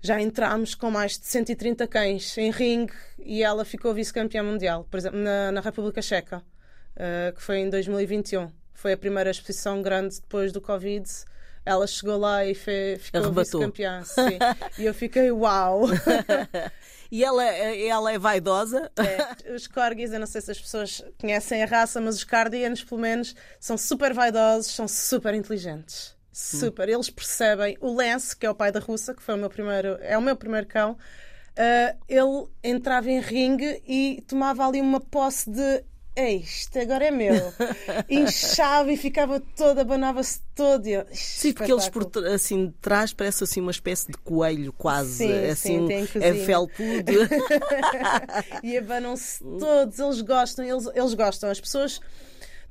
já 0.00 0.20
entramos 0.22 0.74
com 0.74 0.90
mais 0.90 1.18
de 1.18 1.26
130 1.26 1.86
cães 1.86 2.38
em 2.38 2.50
ringue 2.50 2.94
e 3.18 3.42
ela 3.42 3.64
ficou 3.64 3.92
vice-campeã 3.92 4.42
mundial, 4.42 4.86
por 4.90 4.96
exemplo, 4.96 5.18
na, 5.18 5.52
na 5.52 5.60
República 5.60 6.00
Checa, 6.00 6.38
uh, 6.38 7.34
que 7.34 7.42
foi 7.42 7.58
em 7.58 7.68
2021. 7.68 8.59
Foi 8.80 8.94
a 8.94 8.96
primeira 8.96 9.30
exposição 9.30 9.82
grande 9.82 10.18
depois 10.22 10.52
do 10.52 10.60
Covid. 10.60 11.06
Ela 11.66 11.86
chegou 11.86 12.16
lá 12.16 12.46
e 12.46 12.54
fe, 12.54 12.96
ficou 12.98 13.30
vice-campeã. 13.30 14.02
e 14.78 14.86
eu 14.86 14.94
fiquei, 14.94 15.30
uau! 15.30 15.82
E 17.12 17.24
ela, 17.24 17.44
ela 17.44 18.12
é 18.12 18.18
vaidosa? 18.20 18.88
É. 18.96 19.52
Os 19.52 19.66
corgis, 19.66 20.12
eu 20.12 20.20
não 20.20 20.28
sei 20.28 20.40
se 20.40 20.52
as 20.52 20.60
pessoas 20.60 21.02
conhecem 21.18 21.60
a 21.60 21.66
raça, 21.66 22.00
mas 22.00 22.14
os 22.14 22.22
cardianos, 22.22 22.84
pelo 22.84 23.00
menos, 23.00 23.34
são 23.58 23.76
super 23.76 24.14
vaidosos, 24.14 24.72
são 24.72 24.86
super 24.86 25.34
inteligentes. 25.34 26.14
Super. 26.32 26.88
Hum. 26.88 26.92
Eles 26.92 27.10
percebem. 27.10 27.76
O 27.80 27.92
Lance, 27.92 28.36
que 28.36 28.46
é 28.46 28.50
o 28.50 28.54
pai 28.54 28.70
da 28.70 28.78
russa, 28.78 29.12
que 29.12 29.20
foi 29.20 29.34
o 29.34 29.38
meu 29.38 29.50
primeiro, 29.50 29.98
é 30.00 30.16
o 30.16 30.22
meu 30.22 30.36
primeiro 30.36 30.68
cão, 30.68 30.92
uh, 30.92 31.98
ele 32.08 32.46
entrava 32.62 33.10
em 33.10 33.18
ringue 33.18 33.82
e 33.88 34.22
tomava 34.28 34.64
ali 34.64 34.80
uma 34.80 35.00
posse 35.00 35.50
de 35.50 35.84
é 36.20 36.32
isto, 36.32 36.78
agora 36.78 37.06
é 37.06 37.10
meu. 37.10 37.34
Inchava 38.08 38.92
e 38.92 38.96
ficava 38.96 39.40
toda, 39.40 39.82
abanava-se 39.82 40.40
todo. 40.54 40.86
eu, 40.86 41.04
Sim, 41.12 41.52
porque 41.52 41.72
eles 41.72 41.88
por 41.88 42.10
assim 42.26 42.66
de 42.66 42.72
trás 42.74 43.12
parece 43.12 43.44
assim 43.44 43.60
uma 43.60 43.70
espécie 43.70 44.06
de 44.08 44.18
coelho 44.18 44.72
quase. 44.72 45.12
Sim, 45.12 45.28
sim, 45.28 45.46
assim, 45.46 45.86
tem 45.86 46.08
é 46.22 46.34
felpudo. 46.34 47.12
e 48.62 48.76
abanam-se 48.76 49.42
todos, 49.42 49.98
eles 49.98 50.20
gostam, 50.20 50.64
eles, 50.64 50.86
eles 50.94 51.14
gostam. 51.14 51.50
As 51.50 51.60
pessoas 51.60 52.00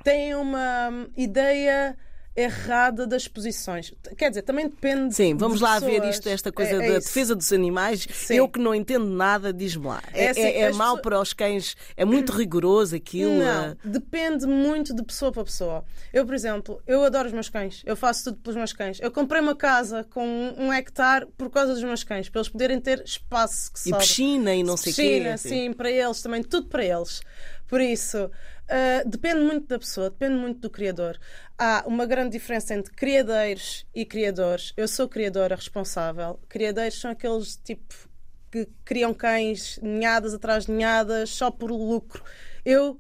têm 0.04 0.36
uma 0.36 0.90
hum, 0.92 1.08
ideia 1.18 1.98
errada 2.36 3.06
das 3.06 3.28
posições. 3.28 3.94
Quer 4.18 4.30
dizer, 4.30 4.44
também 4.44 4.68
depende. 4.70 5.14
Sim, 5.14 5.36
vamos 5.36 5.58
de 5.58 5.64
lá 5.64 5.80
ver 5.80 5.96
pessoas. 6.00 6.16
isto, 6.16 6.30
esta 6.30 6.52
coisa 6.52 6.72
É- 6.72 6.76
é 6.76 6.80
da 6.80 6.98
isso. 7.00 7.08
defesa 7.08 7.36
dos 7.36 7.52
animais. 7.52 8.08
Sim. 8.12 8.36
Eu 8.36 8.48
que 8.48 8.60
não 8.60 8.74
entendo 8.74 9.06
nada, 9.06 9.52
diz-me 9.52 9.88
lá. 9.88 10.02
É, 10.14 10.26
É 10.26 10.30
assim, 10.30 10.42
é- 10.42 10.60
é 10.62 10.72
mau 10.72 10.96
pessoas- 10.96 11.02
para 11.02 11.22
os 11.22 11.34
cães, 11.34 11.76
é 11.98 12.06
muito 12.06 12.32
rigoroso 12.32 12.96
aquilo. 12.96 13.34
Não, 13.38 13.66
é- 13.72 13.76
depende 13.84 14.46
muito 14.46 14.96
de 14.96 15.04
pessoa 15.04 15.32
para 15.32 15.44
pessoa. 15.44 15.84
Eu, 16.14 16.26
por 16.26 16.34
exemplo, 16.34 16.82
eu 16.88 17.04
adoro 17.04 17.28
os 17.28 17.34
meus 17.34 17.50
cães. 17.50 17.82
Eu 17.86 17.96
faço 17.96 18.26
tudo 18.26 18.38
pelos 18.38 18.56
meus 18.58 18.74
cães. 18.74 19.00
Eu 19.02 19.12
comprei 19.12 19.42
uma 19.42 19.56
casa 19.56 20.06
com 20.10 20.26
um 20.58 20.72
hectare 20.72 21.26
por 21.38 21.50
causa 21.50 21.74
dos 21.74 21.84
meus 21.84 22.04
cães, 22.04 22.30
para 22.30 22.40
eles 22.40 22.50
poderem 22.50 22.80
ter 22.80 23.04
espaço 23.04 23.72
que 23.74 23.90
E 23.90 23.98
piscina 23.98 24.54
e 24.56 24.64
não 24.64 24.78
sei 24.78 24.92
o 24.92 24.96
quê. 24.96 25.02
Piscina, 25.02 25.34
assim. 25.34 25.50
sim, 25.50 25.74
para 25.74 25.92
eles 25.92 26.22
também, 26.22 26.42
tudo 26.44 26.68
para 26.68 26.84
eles. 26.86 27.22
Por 27.70 27.80
isso, 27.80 28.30
ah, 28.68 29.04
depende 29.06 29.42
muito 29.42 29.68
da 29.68 29.80
pessoa, 29.80 30.10
depende 30.10 30.36
muito 30.36 30.60
do 30.60 30.70
criador. 30.70 31.20
Há 31.58 31.84
uma 31.88 32.06
grande 32.06 32.32
diferença 32.32 32.74
entre 32.74 32.94
criadeiros 32.94 33.86
e 33.96 34.06
criadores. 34.06 34.74
Eu 34.76 34.88
sou 34.88 35.08
criadora 35.08 35.56
responsável. 35.56 36.40
Criadeiros 36.50 37.00
são 37.00 37.12
aqueles 37.12 37.56
tipo 37.58 38.10
que 38.52 38.68
criam 38.84 39.14
cães 39.14 39.80
ninhadas 39.82 40.34
atrás 40.34 40.66
de 40.66 40.72
ninhadas 40.72 41.30
só 41.30 41.52
por 41.52 41.72
lucro. 41.72 42.24
Eu 42.66 43.00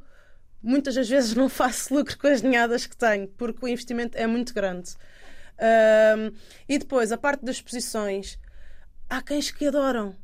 muitas 0.61 0.95
das 0.95 1.09
vezes 1.09 1.33
não 1.35 1.49
faço 1.49 1.93
lucro 1.93 2.17
com 2.17 2.27
as 2.27 2.41
ninhadas 2.41 2.85
que 2.85 2.95
tenho, 2.97 3.27
porque 3.29 3.65
o 3.65 3.67
investimento 3.67 4.17
é 4.17 4.27
muito 4.27 4.53
grande. 4.53 4.95
Ahm, 5.59 6.31
e 6.67 6.77
depois, 6.77 7.11
a 7.11 7.17
parte 7.17 7.43
das 7.43 7.57
exposições, 7.57 8.39
há 9.09 9.21
cães 9.21 9.51
que 9.51 9.67
adoram. 9.67 10.15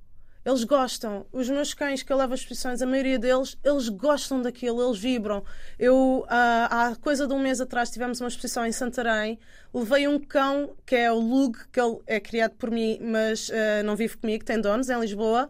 Eles 0.46 0.64
gostam. 0.64 1.26
Os 1.32 1.50
meus 1.50 1.74
cães 1.74 2.04
que 2.04 2.14
eu 2.14 2.18
levo 2.18 2.34
às 2.34 2.42
exposições, 2.42 2.82
a 2.82 2.86
maioria 2.86 3.18
deles, 3.18 3.58
eles 3.64 3.90
gostam 3.90 4.44
daquilo, 4.44 4.86
eles 4.86 5.00
vibram. 5.00 5.44
Eu, 5.80 6.24
ah, 6.30 6.68
há 6.92 6.96
coisa 6.96 7.28
de 7.28 7.34
um 7.34 7.40
mês 7.40 7.60
atrás, 7.60 7.90
tivemos 7.90 8.22
uma 8.22 8.28
exposição 8.28 8.64
em 8.64 8.72
Santarém. 8.72 9.40
Levei 9.74 10.08
um 10.08 10.20
cão, 10.20 10.76
que 10.86 10.96
é 10.96 11.12
o 11.12 11.20
Lug, 11.20 11.58
que 11.72 11.82
ele 11.82 11.98
é 12.06 12.20
criado 12.20 12.54
por 12.54 12.70
mim, 12.70 13.00
mas 13.02 13.50
ah, 13.52 13.82
não 13.82 13.96
vive 13.96 14.18
comigo, 14.18 14.46
tem 14.46 14.62
donos 14.62 14.88
em 14.88 15.00
Lisboa. 15.00 15.50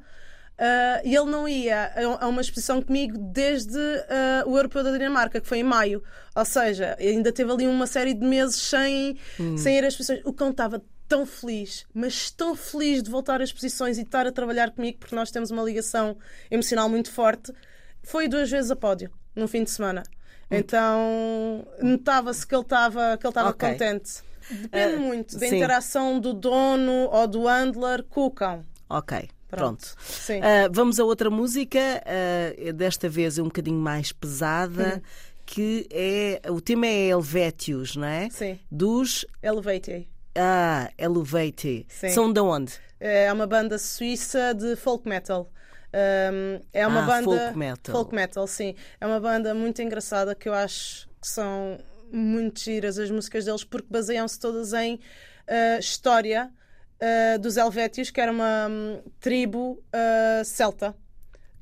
Ah, 0.58 1.02
e 1.04 1.14
ele 1.14 1.30
não 1.30 1.46
ia 1.46 1.92
a 2.20 2.28
uma 2.28 2.40
exposição 2.40 2.82
comigo 2.82 3.18
desde 3.18 3.78
ah, 3.78 4.44
o 4.46 4.56
Europeu 4.56 4.82
da 4.82 4.92
Dinamarca, 4.92 5.42
que 5.42 5.48
foi 5.48 5.60
em 5.60 5.64
maio. 5.64 6.02
Ou 6.34 6.46
seja, 6.46 6.96
ainda 6.98 7.34
teve 7.34 7.52
ali 7.52 7.68
uma 7.68 7.86
série 7.86 8.14
de 8.14 8.26
meses 8.26 8.56
sem, 8.56 9.18
sem 9.58 9.78
ir 9.78 9.84
às 9.84 9.94
exposições. 9.94 10.22
O 10.24 10.32
cão 10.32 10.52
estava 10.52 10.82
tão 11.08 11.26
feliz, 11.26 11.86
mas 11.94 12.30
tão 12.32 12.56
feliz 12.56 13.04
de 13.04 13.10
voltar 13.10 13.42
às 13.42 13.50
exposições 13.50 13.98
e 13.98 14.02
de 14.02 14.08
estar 14.08 14.26
a 14.28 14.32
trabalhar 14.32 14.72
comigo, 14.72 14.98
porque 15.00 15.16
nós 15.16 15.32
temos 15.32 15.52
uma 15.52 15.64
ligação 15.64 16.18
emocional 16.50 16.90
muito 16.90 17.12
forte. 17.12 17.52
Foi 18.04 18.28
duas 18.28 18.50
vezes 18.50 18.72
a 18.72 18.76
pódio, 18.76 19.12
num 19.36 19.48
fim 19.48 19.64
de 19.64 19.72
semana. 19.72 20.04
Então, 20.50 21.68
notava-se 21.82 22.46
que 22.46 22.54
ele 22.54 22.62
estava 22.62 23.18
que 23.18 23.26
ele 23.26 23.32
estava 23.32 23.50
Ok. 23.50 23.70
contente. 23.72 24.22
Depende 24.50 24.98
muito 24.98 25.40
da 25.40 25.48
sim. 25.48 25.56
interação 25.56 26.20
do 26.20 26.34
dono 26.34 27.10
ou 27.12 27.28
do 27.28 27.48
handler 27.48 28.04
com 28.04 28.26
o 28.26 28.32
cão. 28.32 28.64
Ok, 28.88 29.28
pronto. 29.50 29.96
Sim. 30.00 30.40
Ah, 30.42 30.70
vamos 30.72 31.00
a 31.00 31.04
outra 31.04 31.32
música, 31.32 31.80
ah, 32.06 32.72
desta 32.74 33.10
vez 33.10 33.40
é 33.40 33.42
um 33.42 33.46
bocadinho 33.46 33.80
mais 33.80 34.12
pesada, 34.12 35.02
que 35.48 35.88
é. 35.92 36.42
O 36.52 36.62
tema 36.62 36.86
é 36.86 37.08
Helvétios, 37.08 37.96
não 37.96 38.08
é? 38.08 38.30
Sim. 38.30 38.60
Dos. 38.70 39.26
Elevate. 39.42 40.08
Ah, 40.36 40.90
Elevate. 40.98 41.86
Sim. 41.90 42.10
São 42.10 42.32
de 42.32 42.40
onde? 42.40 42.74
É 43.00 43.32
uma 43.32 43.48
banda 43.48 43.78
suíça 43.78 44.54
de 44.54 44.76
folk 44.76 45.08
metal. 45.08 45.50
Um, 45.94 46.60
é 46.74 46.86
uma 46.86 47.04
Ah, 47.04 47.06
banda 47.06 47.24
folk 47.40 47.58
metal. 47.58 47.96
folk 47.96 48.16
metal, 48.16 48.48
sim. 48.48 48.76
É 49.00 49.06
uma 49.06 49.20
banda 49.20 49.54
muito 49.54 49.82
engraçada 49.82 50.36
que 50.36 50.50
eu 50.50 50.54
acho 50.54 51.08
que 51.22 51.28
são 51.28 51.78
muito 52.12 52.60
giras 52.60 53.00
as 53.00 53.10
músicas 53.10 53.46
deles 53.46 53.64
porque 53.64 53.88
baseiam-se 53.90 54.40
todas 54.40 54.74
em 54.74 54.96
uh, 54.96 55.80
história 55.80 56.52
uh, 57.02 57.40
dos 57.40 57.56
Helvétios, 57.58 58.10
que 58.12 58.20
era 58.20 58.32
uma 58.32 58.68
hum, 58.70 59.02
tribo 59.20 59.82
uh, 59.94 60.44
celta 60.44 60.94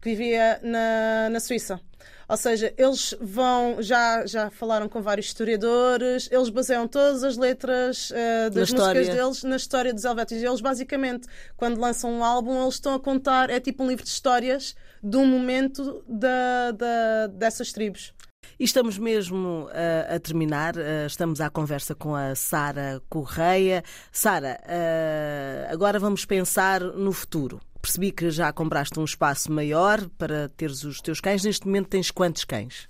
que 0.02 0.10
vivia 0.10 0.60
na, 0.64 1.30
na 1.30 1.40
Suíça. 1.40 1.80
Ou 2.28 2.38
seja, 2.38 2.74
eles 2.78 3.16
vão, 3.20 3.82
já, 3.82 4.26
já 4.26 4.50
falaram 4.50 4.88
com 4.88 5.02
vários 5.02 5.28
historiadores, 5.28 6.30
eles 6.32 6.50
baseiam 6.50 6.88
todas 6.88 7.24
as 7.24 7.38
letras 7.38 8.12
eh, 8.14 8.50
das 8.50 8.70
história. 8.70 9.02
músicas 9.02 9.16
deles 9.16 9.44
na 9.44 9.56
história 9.56 9.94
dos 9.94 10.04
Helvétios. 10.04 10.42
E 10.42 10.46
eles, 10.46 10.62
basicamente, 10.62 11.28
quando 11.58 11.80
lançam 11.80 12.12
um 12.12 12.24
álbum, 12.24 12.62
eles 12.62 12.76
estão 12.76 12.94
a 12.94 13.00
contar, 13.00 13.50
é 13.50 13.60
tipo 13.60 13.84
um 13.84 13.88
livro 13.88 14.04
de 14.04 14.10
histórias 14.10 14.76
de 15.04 15.18
um 15.18 15.26
momento 15.26 16.04
da, 16.08 16.72
da, 16.72 17.28
dessas 17.28 17.72
tribos. 17.74 18.14
E 18.60 18.64
estamos 18.64 18.98
mesmo 18.98 19.68
ah, 19.72 20.16
a 20.16 20.20
terminar. 20.20 20.76
ah, 20.78 21.06
estamos 21.06 21.42
à 21.42 21.50
conversa 21.50 21.94
com 21.96 22.16
a 22.16 22.36
Sara 22.36 23.02
Correia. 23.10 23.84
Sara, 24.12 24.60
ah, 24.66 25.72
agora 25.72 26.00
vamos 26.00 26.26
pensar 26.26 26.82
no 26.82 27.12
futuro. 27.12 27.60
Percebi 27.84 28.14
que 28.14 28.32
já 28.32 28.54
compraste 28.54 28.98
um 28.98 29.04
espaço 29.04 29.52
maior 29.52 30.08
para 30.18 30.48
teres 30.48 30.86
os 30.86 31.02
teus 31.02 31.20
cães. 31.20 31.44
Neste 31.44 31.68
momento 31.68 31.90
tens 31.90 32.10
quantos 32.10 32.46
cães? 32.46 32.88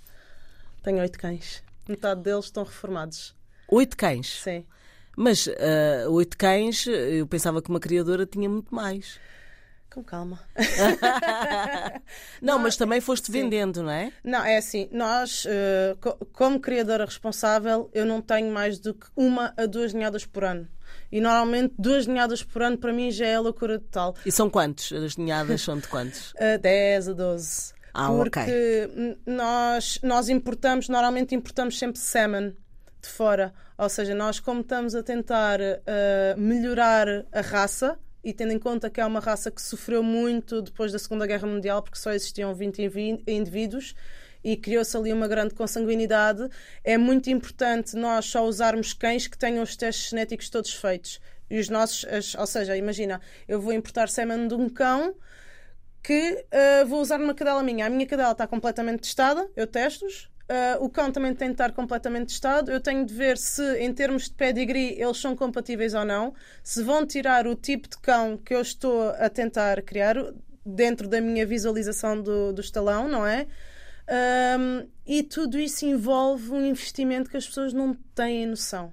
Tenho 0.84 1.00
oito 1.00 1.18
cães. 1.18 1.64
Metade 1.88 2.22
deles 2.22 2.44
estão 2.44 2.62
reformados. 2.62 3.34
Oito 3.66 3.96
cães. 3.96 4.40
Sim. 4.40 4.64
Mas 5.16 5.48
ah, 5.48 6.08
oito 6.10 6.38
cães, 6.38 6.86
eu 6.86 7.26
pensava 7.26 7.60
que 7.60 7.70
uma 7.70 7.80
criadora 7.80 8.24
tinha 8.24 8.48
muito 8.48 8.72
mais. 8.72 9.18
Com 9.94 10.02
calma. 10.02 10.40
Não, 12.42 12.58
mas 12.58 12.76
também 12.76 13.00
foste 13.00 13.26
sim. 13.26 13.32
vendendo, 13.32 13.82
não 13.82 13.90
é? 13.90 14.12
Não, 14.22 14.44
é 14.44 14.56
assim, 14.56 14.88
nós, 14.90 15.44
eh, 15.48 15.96
co- 16.00 16.16
como 16.32 16.58
criadora 16.60 17.04
responsável, 17.04 17.88
eu 17.94 18.04
não 18.04 18.20
tenho 18.20 18.52
mais 18.52 18.78
do 18.78 18.92
que 18.94 19.06
uma 19.16 19.54
a 19.56 19.66
duas 19.66 19.92
ninhadas 19.92 20.26
por 20.26 20.44
ano. 20.44 20.68
E 21.10 21.20
normalmente 21.20 21.74
duas 21.78 22.06
ninhadas 22.06 22.42
por 22.42 22.62
ano 22.62 22.76
para 22.76 22.92
mim 22.92 23.10
já 23.10 23.26
é 23.26 23.38
loucura 23.38 23.78
total. 23.78 24.14
E 24.26 24.32
são 24.32 24.50
quantos? 24.50 24.92
As 24.92 25.16
ninhadas 25.16 25.60
são 25.62 25.78
de 25.78 25.86
quantos? 25.88 26.34
A 26.38 26.56
10 26.56 27.08
a 27.08 27.12
12. 27.12 27.72
Ah, 27.94 28.08
Porque 28.08 28.90
nós, 29.24 30.00
nós 30.02 30.28
importamos, 30.28 30.88
normalmente 30.88 31.34
importamos 31.34 31.78
sempre 31.78 32.00
salmon 32.00 32.50
de 33.00 33.08
fora. 33.08 33.54
Ou 33.78 33.88
seja, 33.88 34.14
nós 34.14 34.40
como 34.40 34.60
estamos 34.62 34.94
a 34.96 35.02
tentar 35.02 35.60
eh, 35.60 36.34
melhorar 36.36 37.06
a 37.32 37.40
raça, 37.40 37.96
e 38.24 38.32
tendo 38.32 38.52
em 38.52 38.58
conta 38.58 38.88
que 38.88 39.00
é 39.00 39.04
uma 39.06 39.20
raça 39.20 39.50
que 39.50 39.60
sofreu 39.60 40.02
muito 40.02 40.62
depois 40.62 40.90
da 40.90 40.98
Segunda 40.98 41.26
Guerra 41.26 41.46
Mundial, 41.46 41.82
porque 41.82 41.98
só 41.98 42.12
existiam 42.12 42.54
20 42.54 42.82
invi- 42.82 43.22
indivíduos, 43.26 43.94
e 44.42 44.56
criou-se 44.56 44.96
ali 44.96 45.12
uma 45.12 45.26
grande 45.28 45.54
consanguinidade, 45.54 46.48
é 46.82 46.98
muito 46.98 47.30
importante 47.30 47.96
nós 47.96 48.26
só 48.26 48.44
usarmos 48.46 48.92
cães 48.92 49.26
que 49.26 49.38
tenham 49.38 49.62
os 49.62 49.76
testes 49.76 50.10
genéticos 50.10 50.50
todos 50.50 50.72
feitos. 50.74 51.20
E 51.50 51.58
os 51.58 51.68
nossos, 51.68 52.04
as- 52.06 52.34
ou 52.34 52.46
seja, 52.46 52.76
imagina, 52.76 53.20
eu 53.46 53.60
vou 53.60 53.72
importar 53.72 54.08
sêmen 54.08 54.48
de 54.48 54.54
um 54.54 54.68
cão 54.68 55.14
que 56.02 56.44
uh, 56.82 56.86
vou 56.86 57.00
usar 57.00 57.18
numa 57.18 57.34
cadela 57.34 57.62
minha. 57.62 57.86
A 57.86 57.90
minha 57.90 58.06
cadela 58.06 58.32
está 58.32 58.46
completamente 58.46 59.00
testada, 59.02 59.48
eu 59.56 59.66
testo-os. 59.66 60.28
Uh, 60.44 60.84
o 60.84 60.90
cão 60.90 61.10
também 61.10 61.34
tem 61.34 61.48
de 61.48 61.54
estar 61.54 61.72
completamente 61.72 62.28
testado. 62.28 62.70
Eu 62.70 62.80
tenho 62.80 63.04
de 63.06 63.14
ver 63.14 63.38
se, 63.38 63.78
em 63.78 63.92
termos 63.92 64.24
de 64.24 64.32
pedigree, 64.32 65.00
eles 65.00 65.18
são 65.18 65.34
compatíveis 65.34 65.94
ou 65.94 66.04
não. 66.04 66.34
Se 66.62 66.82
vão 66.82 67.06
tirar 67.06 67.46
o 67.46 67.54
tipo 67.54 67.88
de 67.88 67.96
cão 67.98 68.36
que 68.36 68.54
eu 68.54 68.60
estou 68.60 69.10
a 69.10 69.28
tentar 69.30 69.80
criar 69.82 70.16
dentro 70.64 71.08
da 71.08 71.20
minha 71.20 71.46
visualização 71.46 72.20
do, 72.20 72.52
do 72.52 72.60
estalão, 72.60 73.08
não 73.08 73.26
é? 73.26 73.46
Um, 74.58 74.86
e 75.06 75.22
tudo 75.22 75.58
isso 75.58 75.86
envolve 75.86 76.50
um 76.50 76.64
investimento 76.64 77.30
que 77.30 77.38
as 77.38 77.46
pessoas 77.46 77.72
não 77.72 77.94
têm 78.14 78.46
noção. 78.46 78.92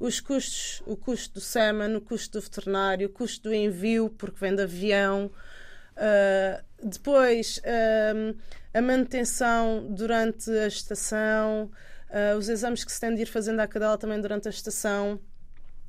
Os 0.00 0.18
custos, 0.18 0.82
o 0.84 0.96
custo 0.96 1.34
do 1.34 1.40
SEMAN, 1.40 1.96
o 1.96 2.00
custo 2.00 2.38
do 2.38 2.42
veterinário, 2.42 3.06
o 3.06 3.10
custo 3.10 3.48
do 3.48 3.54
envio, 3.54 4.10
porque 4.10 4.40
vem 4.40 4.54
de 4.54 4.62
avião, 4.62 5.30
Uh, 6.00 6.64
depois, 6.82 7.60
um, 8.14 8.34
a 8.72 8.80
manutenção 8.80 9.86
durante 9.90 10.50
a 10.50 10.66
estação, 10.66 11.70
uh, 12.10 12.36
os 12.36 12.48
exames 12.48 12.84
que 12.84 12.92
se 12.92 13.00
tem 13.00 13.14
de 13.14 13.22
ir 13.22 13.26
fazendo 13.26 13.60
à 13.60 13.66
cadela 13.66 13.98
também 13.98 14.20
durante 14.20 14.48
a 14.48 14.50
estação, 14.50 15.20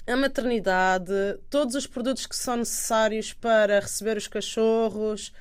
a 0.07 0.15
maternidade, 0.15 1.13
todos 1.49 1.75
os 1.75 1.85
produtos 1.85 2.25
que 2.25 2.35
são 2.35 2.57
necessários 2.57 3.33
para 3.33 3.79
receber 3.79 4.17
os 4.17 4.27
cachorros, 4.27 5.31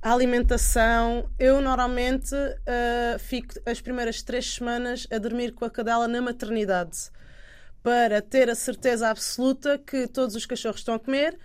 a 0.00 0.12
alimentação. 0.12 1.30
Eu 1.38 1.60
normalmente 1.60 2.34
uh, 2.34 3.18
fico 3.18 3.54
as 3.66 3.80
primeiras 3.80 4.22
três 4.22 4.54
semanas 4.54 5.06
a 5.10 5.18
dormir 5.18 5.52
com 5.52 5.64
a 5.64 5.70
cadela 5.70 6.08
na 6.08 6.22
maternidade 6.22 7.10
para 7.82 8.20
ter 8.22 8.48
a 8.50 8.54
certeza 8.54 9.08
absoluta 9.08 9.78
que 9.78 10.06
todos 10.06 10.34
os 10.34 10.46
cachorros 10.46 10.80
estão 10.80 10.94
a 10.94 10.98
comer 10.98 11.38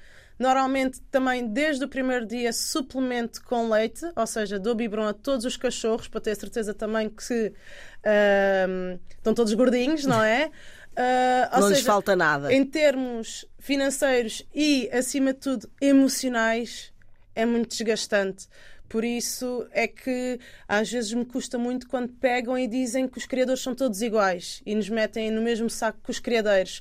Normalmente 0.43 0.99
também 1.09 1.47
desde 1.47 1.85
o 1.85 1.87
primeiro 1.87 2.25
dia 2.25 2.51
suplemento 2.51 3.41
com 3.45 3.69
leite, 3.69 4.01
ou 4.13 4.27
seja, 4.27 4.59
dou 4.59 4.75
biberon 4.75 5.07
a 5.07 5.13
todos 5.13 5.45
os 5.45 5.55
cachorros 5.55 6.09
para 6.09 6.19
ter 6.19 6.35
certeza 6.35 6.73
também 6.73 7.09
que 7.09 7.47
uh, 7.47 8.99
estão 9.09 9.33
todos 9.33 9.53
gordinhos, 9.53 10.05
não 10.05 10.21
é? 10.21 10.51
Uh, 10.93 11.49
não 11.59 11.61
seja, 11.69 11.79
lhes 11.79 11.85
falta 11.87 12.15
nada. 12.15 12.53
Em 12.53 12.63
termos 12.63 13.47
financeiros 13.57 14.45
e, 14.53 14.87
acima 14.93 15.33
de 15.33 15.39
tudo, 15.39 15.67
emocionais, 15.81 16.93
é 17.33 17.47
muito 17.47 17.69
desgastante. 17.69 18.47
Por 18.87 19.03
isso 19.03 19.67
é 19.71 19.87
que 19.87 20.39
às 20.67 20.91
vezes 20.91 21.11
me 21.11 21.25
custa 21.25 21.57
muito 21.57 21.87
quando 21.87 22.09
pegam 22.09 22.55
e 22.55 22.67
dizem 22.67 23.07
que 23.07 23.17
os 23.17 23.25
criadores 23.25 23.63
são 23.63 23.73
todos 23.73 24.03
iguais 24.03 24.61
e 24.67 24.75
nos 24.75 24.87
metem 24.87 25.31
no 25.31 25.41
mesmo 25.41 25.67
saco 25.67 25.97
que 26.03 26.11
os 26.11 26.19
criadores. 26.19 26.79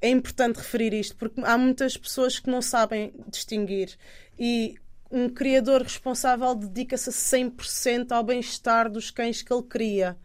É 0.00 0.08
importante 0.08 0.56
referir 0.56 0.94
isto 0.94 1.16
porque 1.16 1.40
há 1.44 1.58
muitas 1.58 1.96
pessoas 1.96 2.38
que 2.38 2.50
não 2.50 2.62
sabem 2.62 3.12
distinguir 3.28 3.96
e 4.38 4.76
um 5.10 5.28
criador 5.28 5.82
responsável 5.82 6.54
dedica-se 6.54 7.10
a 7.10 7.12
100% 7.12 8.12
ao 8.12 8.24
bem-estar 8.24 8.90
dos 8.90 9.10
cães 9.10 9.42
que 9.42 9.52
ele 9.52 9.62
cria. 9.62 10.16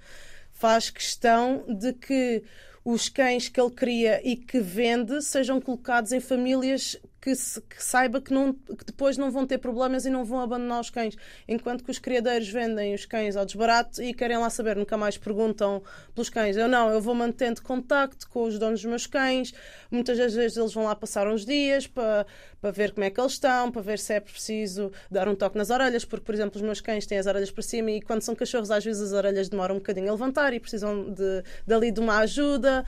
Faz 0.54 0.90
questão 0.90 1.66
de 1.68 1.92
que 1.92 2.44
os 2.86 3.10
cães 3.10 3.50
que 3.50 3.60
ele 3.60 3.72
cria 3.72 4.22
e 4.24 4.38
que 4.38 4.62
vende 4.62 5.22
sejam 5.22 5.60
colocados 5.60 6.14
em 6.14 6.22
famílias 6.22 6.98
que, 7.22 7.36
se, 7.36 7.62
que 7.62 7.84
saiba 7.84 8.22
que, 8.22 8.34
não, 8.34 8.54
que 8.54 8.86
depois 8.86 9.18
não 9.18 9.32
vão 9.32 9.46
ter 9.46 9.58
problemas 9.58 10.06
e 10.06 10.10
não 10.10 10.24
vão 10.24 10.40
abandonar 10.40 10.80
os 10.80 10.90
cães. 10.90 11.16
Enquanto 11.48 11.84
que 11.84 11.92
os 11.92 12.00
criadeiros 12.00 12.48
vendem 12.48 12.94
os 12.94 13.06
cães 13.06 13.36
ao 13.36 13.46
desbarato 13.46 14.02
e 14.02 14.14
querem 14.14 14.38
lá 14.38 14.50
saber, 14.50 14.76
nunca 14.76 14.98
mais 14.98 15.18
perguntam 15.18 15.82
pelos 16.14 16.30
cães. 16.30 16.56
Eu 16.56 16.68
não, 16.68 16.90
eu 16.90 17.02
vou 17.02 17.16
mantendo 17.16 17.62
contacto 17.62 18.30
com 18.30 18.44
os 18.44 18.58
donos 18.60 18.82
dos 18.82 18.90
meus 18.90 19.08
cães. 19.08 19.54
Muitas 19.90 20.18
das 20.18 20.34
vezes 20.34 20.58
eles 20.58 20.74
vão 20.74 20.86
lá 20.86 20.96
passar 20.96 21.28
uns 21.28 21.46
dias 21.46 21.88
para, 21.88 22.26
para 22.62 22.72
ver 22.72 22.92
como 22.92 23.04
é 23.04 23.10
que 23.10 23.20
eles 23.20 23.34
estão, 23.34 23.72
para 23.72 23.82
ver 23.82 24.00
se 24.00 24.14
é 24.14 24.20
preciso 24.20 24.92
dar 25.10 25.28
um 25.28 25.36
toque 25.36 25.58
nas 25.58 25.70
orelhas, 25.70 26.06
porque, 26.06 26.26
por 26.26 26.36
exemplo, 26.36 26.58
os 26.58 26.62
meus 26.62 26.82
cães 26.82 27.06
têm 27.06 27.18
as 27.18 27.26
orelhas 27.26 27.52
para 27.52 27.64
cima 27.64 27.92
e 27.92 28.02
quando 28.02 28.22
são 28.22 28.36
cachorros, 28.36 28.72
às 28.72 28.84
vezes 28.84 29.02
as 29.02 29.14
orelhas 29.14 29.50
demoram 29.50 29.76
um 29.76 29.80
bocadinho 29.80 30.10
a 30.10 30.12
levantar 30.12 30.54
e 30.54 30.60
precisam 30.60 31.12
de, 31.12 31.44
dali 31.66 31.92
de 31.92 32.00
uma 32.00 32.20
ajuda. 32.20 32.86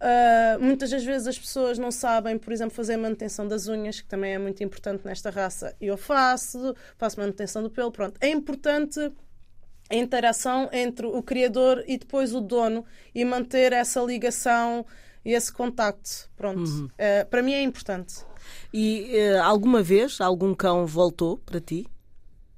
Uh, 0.00 0.58
muitas 0.58 0.90
das 0.90 1.04
vezes 1.04 1.26
as 1.28 1.38
pessoas 1.38 1.78
não 1.78 1.90
sabem, 1.90 2.38
por 2.38 2.50
exemplo, 2.54 2.74
fazer 2.74 2.96
manutenção 2.96 3.46
das 3.46 3.68
unhas, 3.68 4.00
que 4.00 4.08
também 4.08 4.32
é 4.32 4.38
muito 4.38 4.64
importante 4.64 5.04
nesta 5.04 5.28
raça. 5.28 5.76
Eu 5.78 5.98
faço, 5.98 6.74
faço 6.96 7.20
manutenção 7.20 7.62
do 7.62 7.68
pelo, 7.68 7.92
pronto. 7.92 8.16
É 8.18 8.28
importante 8.30 9.12
a 9.90 9.94
interação 9.94 10.70
entre 10.72 11.04
o 11.04 11.22
criador 11.22 11.84
e 11.86 11.98
depois 11.98 12.34
o 12.34 12.40
dono 12.40 12.82
e 13.14 13.24
manter 13.26 13.74
essa 13.74 14.00
ligação 14.00 14.86
e 15.22 15.32
esse 15.32 15.52
contacto. 15.52 16.30
Pronto. 16.34 16.62
Uhum. 16.62 16.86
Uh, 16.86 17.28
para 17.28 17.42
mim 17.42 17.52
é 17.52 17.62
importante. 17.62 18.24
E 18.72 19.12
uh, 19.34 19.42
alguma 19.42 19.82
vez 19.82 20.18
algum 20.18 20.54
cão 20.54 20.86
voltou 20.86 21.36
para 21.36 21.60
ti? 21.60 21.86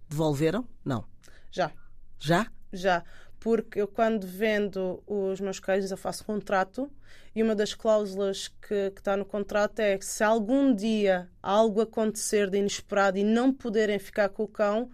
Devolveram? 0.09 0.65
Não. 0.85 1.05
Já. 1.51 1.73
Já? 2.21 2.47
Já 2.73 3.03
porque 3.43 3.81
eu 3.81 3.89
quando 3.89 4.25
vendo 4.25 5.03
os 5.05 5.41
meus 5.41 5.59
cães 5.59 5.91
eu 5.91 5.97
faço 5.97 6.25
contrato 6.25 6.89
e 7.35 7.43
uma 7.43 7.57
das 7.57 7.75
cláusulas 7.75 8.47
que, 8.47 8.91
que 8.91 9.01
está 9.01 9.17
no 9.17 9.25
contrato 9.25 9.81
é 9.81 9.99
que 9.99 10.05
se 10.05 10.23
algum 10.23 10.73
dia 10.73 11.29
algo 11.43 11.81
acontecer 11.81 12.49
de 12.49 12.59
inesperado 12.59 13.19
e 13.19 13.25
não 13.25 13.53
puderem 13.53 13.99
ficar 13.99 14.29
com 14.29 14.45
o 14.45 14.49
cão, 14.49 14.91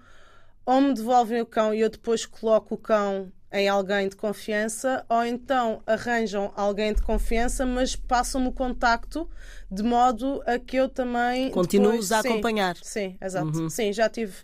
ou 0.65 0.81
me 0.81 0.95
devolvem 0.95 1.43
o 1.43 1.47
cão 1.47 1.75
e 1.75 1.81
eu 1.81 1.91
depois 1.91 2.25
coloco 2.25 2.75
o 2.75 2.79
cão 2.79 3.31
em 3.53 3.69
alguém 3.69 4.09
de 4.09 4.17
confiança, 4.17 5.05
ou 5.09 5.25
então 5.25 5.83
arranjam 5.87 6.53
alguém 6.55 6.95
de 6.95 7.03
confiança, 7.03 7.67
mas 7.67 7.97
passam-me 7.97 8.49
o 8.49 8.53
contacto 8.53 9.29
de 9.71 9.83
modo 9.83 10.43
a 10.47 10.59
que 10.59 10.77
eu 10.77 10.89
também. 10.89 11.51
Continuos 11.51 12.13
a 12.13 12.21
acompanhar. 12.21 12.77
Sim, 12.83 13.17
exato. 13.21 13.59
Uhum. 13.59 13.69
Sim, 13.69 13.93
já 13.93 14.09
tive 14.09 14.35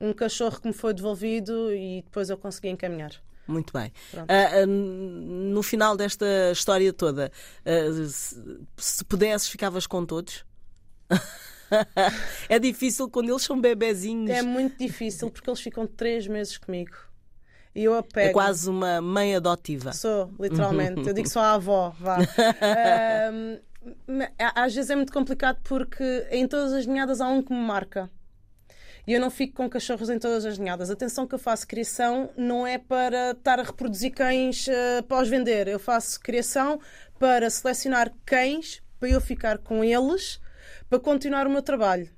um 0.00 0.12
cachorro 0.12 0.60
que 0.60 0.66
me 0.66 0.74
foi 0.74 0.92
devolvido 0.92 1.72
e 1.72 2.02
depois 2.02 2.28
eu 2.28 2.36
consegui 2.36 2.68
encaminhar. 2.68 3.12
Muito 3.46 3.72
bem. 3.72 3.92
Uh, 4.12 4.64
uh, 4.64 4.66
no 4.66 5.62
final 5.62 5.96
desta 5.96 6.26
história 6.52 6.92
toda, 6.92 7.30
uh, 7.64 8.04
se, 8.06 8.60
se 8.76 9.04
pudesses, 9.04 9.48
ficavas 9.48 9.86
com 9.86 10.04
todos? 10.04 10.44
é 12.48 12.58
difícil 12.58 13.08
quando 13.08 13.30
eles 13.30 13.42
são 13.42 13.60
bebezinhos. 13.60 14.30
É 14.30 14.42
muito 14.42 14.78
difícil 14.78 15.30
porque 15.30 15.48
eles 15.48 15.60
ficam 15.60 15.86
três 15.86 16.26
meses 16.26 16.58
comigo. 16.58 16.96
E 17.74 17.84
eu 17.84 17.94
apego. 17.94 18.30
É 18.30 18.32
quase 18.32 18.70
uma 18.70 19.00
mãe 19.00 19.36
adotiva. 19.36 19.92
Sou, 19.92 20.32
literalmente. 20.40 21.06
eu 21.06 21.12
digo 21.12 21.28
só 21.28 21.40
a 21.40 21.52
avó, 21.52 21.94
vá. 22.00 22.16
às 24.54 24.74
vezes 24.74 24.90
é 24.90 24.96
muito 24.96 25.12
complicado 25.12 25.58
porque 25.62 26.26
em 26.30 26.48
todas 26.48 26.72
as 26.72 26.86
ninhadas 26.86 27.20
há 27.20 27.28
um 27.28 27.42
que 27.42 27.52
me 27.52 27.60
marca. 27.60 28.10
E 29.06 29.12
eu 29.12 29.20
não 29.20 29.30
fico 29.30 29.54
com 29.54 29.70
cachorros 29.70 30.10
em 30.10 30.18
todas 30.18 30.44
as 30.44 30.58
ninhadas. 30.58 30.90
Atenção 30.90 31.26
que 31.26 31.34
eu 31.34 31.38
faço 31.38 31.66
criação 31.66 32.30
não 32.36 32.66
é 32.66 32.76
para 32.76 33.30
estar 33.30 33.60
a 33.60 33.62
reproduzir 33.62 34.12
cães 34.12 34.66
uh, 34.66 35.02
para 35.06 35.22
os 35.22 35.28
vender. 35.28 35.68
Eu 35.68 35.78
faço 35.78 36.18
criação 36.18 36.80
para 37.18 37.48
selecionar 37.48 38.12
cães 38.24 38.82
para 38.98 39.08
eu 39.08 39.20
ficar 39.20 39.58
com 39.58 39.84
eles 39.84 40.40
para 40.88 40.98
continuar 40.98 41.46
o 41.46 41.50
meu 41.50 41.62
trabalho. 41.62 42.10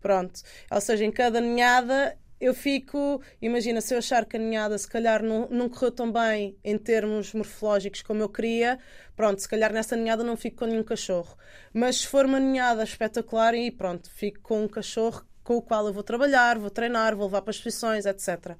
Pronto. 0.00 0.42
Ou 0.70 0.80
seja, 0.80 1.04
em 1.04 1.10
cada 1.10 1.40
ninhada 1.40 2.14
eu 2.38 2.52
fico, 2.52 3.22
imagina, 3.40 3.80
se 3.80 3.94
eu 3.94 3.98
achar 3.98 4.26
que 4.26 4.36
a 4.36 4.40
ninhada 4.40 4.76
se 4.76 4.86
calhar 4.86 5.22
não, 5.22 5.48
não 5.48 5.68
correu 5.68 5.90
tão 5.90 6.12
bem 6.12 6.58
em 6.62 6.76
termos 6.76 7.32
morfológicos 7.32 8.02
como 8.02 8.20
eu 8.20 8.28
queria, 8.28 8.78
pronto, 9.16 9.40
se 9.40 9.48
calhar 9.48 9.72
nessa 9.72 9.96
ninhada 9.96 10.22
não 10.22 10.36
fico 10.36 10.58
com 10.58 10.66
nenhum 10.66 10.82
cachorro. 10.82 11.38
Mas 11.72 12.00
se 12.00 12.06
for 12.06 12.26
uma 12.26 12.38
ninhada 12.38 12.82
espetacular, 12.82 13.54
e 13.54 13.70
pronto, 13.70 14.10
fico 14.10 14.40
com 14.42 14.62
um 14.62 14.68
cachorro 14.68 15.24
com 15.44 15.56
o 15.56 15.62
qual 15.62 15.86
eu 15.86 15.92
vou 15.92 16.02
trabalhar, 16.02 16.58
vou 16.58 16.70
treinar, 16.70 17.14
vou 17.14 17.26
levar 17.26 17.42
para 17.42 17.52
exposições, 17.52 18.06
etc. 18.06 18.56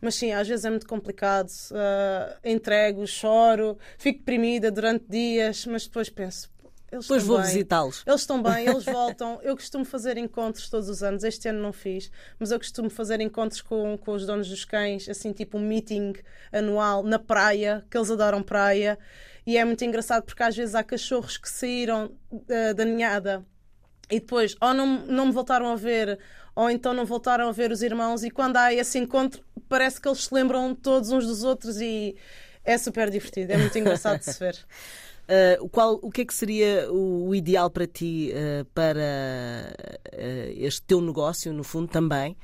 Mas 0.00 0.16
sim, 0.16 0.32
às 0.32 0.46
vezes 0.46 0.64
é 0.64 0.70
muito 0.70 0.86
complicado. 0.86 1.48
Uh, 1.48 2.36
entrego, 2.44 3.06
choro, 3.06 3.78
fico 3.96 4.18
deprimida 4.18 4.70
durante 4.70 5.06
dias, 5.08 5.64
mas 5.64 5.86
depois 5.86 6.10
penso. 6.10 6.52
Eles 6.92 7.06
depois 7.06 7.24
vou 7.24 7.42
visitá-los. 7.42 8.04
Eles 8.06 8.20
estão 8.20 8.42
bem, 8.42 8.66
eles 8.68 8.84
voltam. 8.84 9.40
Eu 9.42 9.56
costumo 9.56 9.84
fazer 9.84 10.16
encontros 10.16 10.68
todos 10.68 10.88
os 10.88 11.02
anos. 11.02 11.24
Este 11.24 11.48
ano 11.48 11.60
não 11.60 11.72
fiz, 11.72 12.10
mas 12.38 12.50
eu 12.50 12.58
costumo 12.58 12.90
fazer 12.90 13.20
encontros 13.20 13.62
com, 13.62 13.96
com 13.98 14.12
os 14.12 14.26
donos 14.26 14.48
dos 14.48 14.64
cães, 14.64 15.08
assim, 15.08 15.32
tipo 15.32 15.58
um 15.58 15.60
meeting 15.60 16.12
anual 16.52 17.02
na 17.02 17.18
praia, 17.18 17.84
que 17.90 17.96
eles 17.96 18.10
adoram 18.10 18.42
praia. 18.42 18.98
E 19.46 19.56
é 19.56 19.64
muito 19.64 19.84
engraçado 19.84 20.22
porque 20.24 20.42
às 20.42 20.54
vezes 20.54 20.74
há 20.74 20.84
cachorros 20.84 21.36
que 21.36 21.48
saíram 21.48 22.12
uh, 22.32 22.74
da 22.74 22.84
ninhada 22.84 23.44
e 24.10 24.20
depois 24.20 24.56
ou 24.60 24.74
não, 24.74 24.86
não 25.06 25.26
me 25.26 25.32
voltaram 25.32 25.70
a 25.70 25.76
ver 25.76 26.18
ou 26.54 26.70
então 26.70 26.94
não 26.94 27.04
voltaram 27.04 27.48
a 27.48 27.52
ver 27.52 27.72
os 27.72 27.82
irmãos 27.82 28.22
e 28.22 28.30
quando 28.30 28.56
há 28.56 28.72
esse 28.72 28.98
encontro 28.98 29.42
parece 29.68 30.00
que 30.00 30.08
eles 30.08 30.24
se 30.24 30.34
lembram 30.34 30.74
todos 30.74 31.10
uns 31.10 31.26
dos 31.26 31.42
outros 31.42 31.80
e 31.80 32.16
é 32.64 32.78
super 32.78 33.10
divertido, 33.10 33.52
é 33.52 33.56
muito 33.56 33.76
engraçado 33.78 34.18
de 34.18 34.24
se 34.24 34.38
ver. 34.38 34.56
Uh, 35.24 35.68
qual, 35.70 35.98
o 36.02 36.10
que 36.10 36.20
é 36.20 36.24
que 36.24 36.34
seria 36.34 36.92
o, 36.92 37.34
ideal 37.34 37.70
para 37.70 37.86
ti 37.86 38.30
uh, 38.32 38.64
para 38.74 39.00
uh, 39.00 40.52
este 40.56 40.82
teu 40.82 41.00
negócio, 41.00 41.52
no 41.52 41.64
fundo, 41.64 41.88
também, 41.88 42.36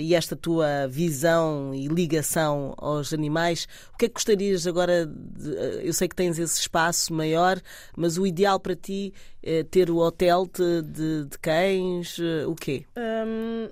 e 0.00 0.12
esta 0.14 0.34
tua 0.34 0.88
visão 0.88 1.72
e 1.72 1.86
ligação 1.86 2.74
aos 2.76 3.12
animais? 3.12 3.68
O 3.94 3.96
que 3.96 4.06
é 4.06 4.08
que 4.08 4.14
gostarias 4.14 4.66
agora? 4.66 5.06
De, 5.06 5.86
eu 5.86 5.92
sei 5.92 6.08
que 6.08 6.16
tens 6.16 6.38
esse 6.38 6.60
espaço 6.60 7.12
maior, 7.14 7.60
mas 7.96 8.18
o 8.18 8.26
ideal 8.26 8.58
para 8.58 8.74
ti 8.74 9.14
é 9.40 9.62
ter 9.62 9.88
o 9.88 9.98
hotel 9.98 10.46
de, 10.46 10.82
de, 10.82 11.24
de 11.26 11.38
cães? 11.38 12.18
o 12.46 12.56
quê? 12.56 12.84
Um, 12.96 13.68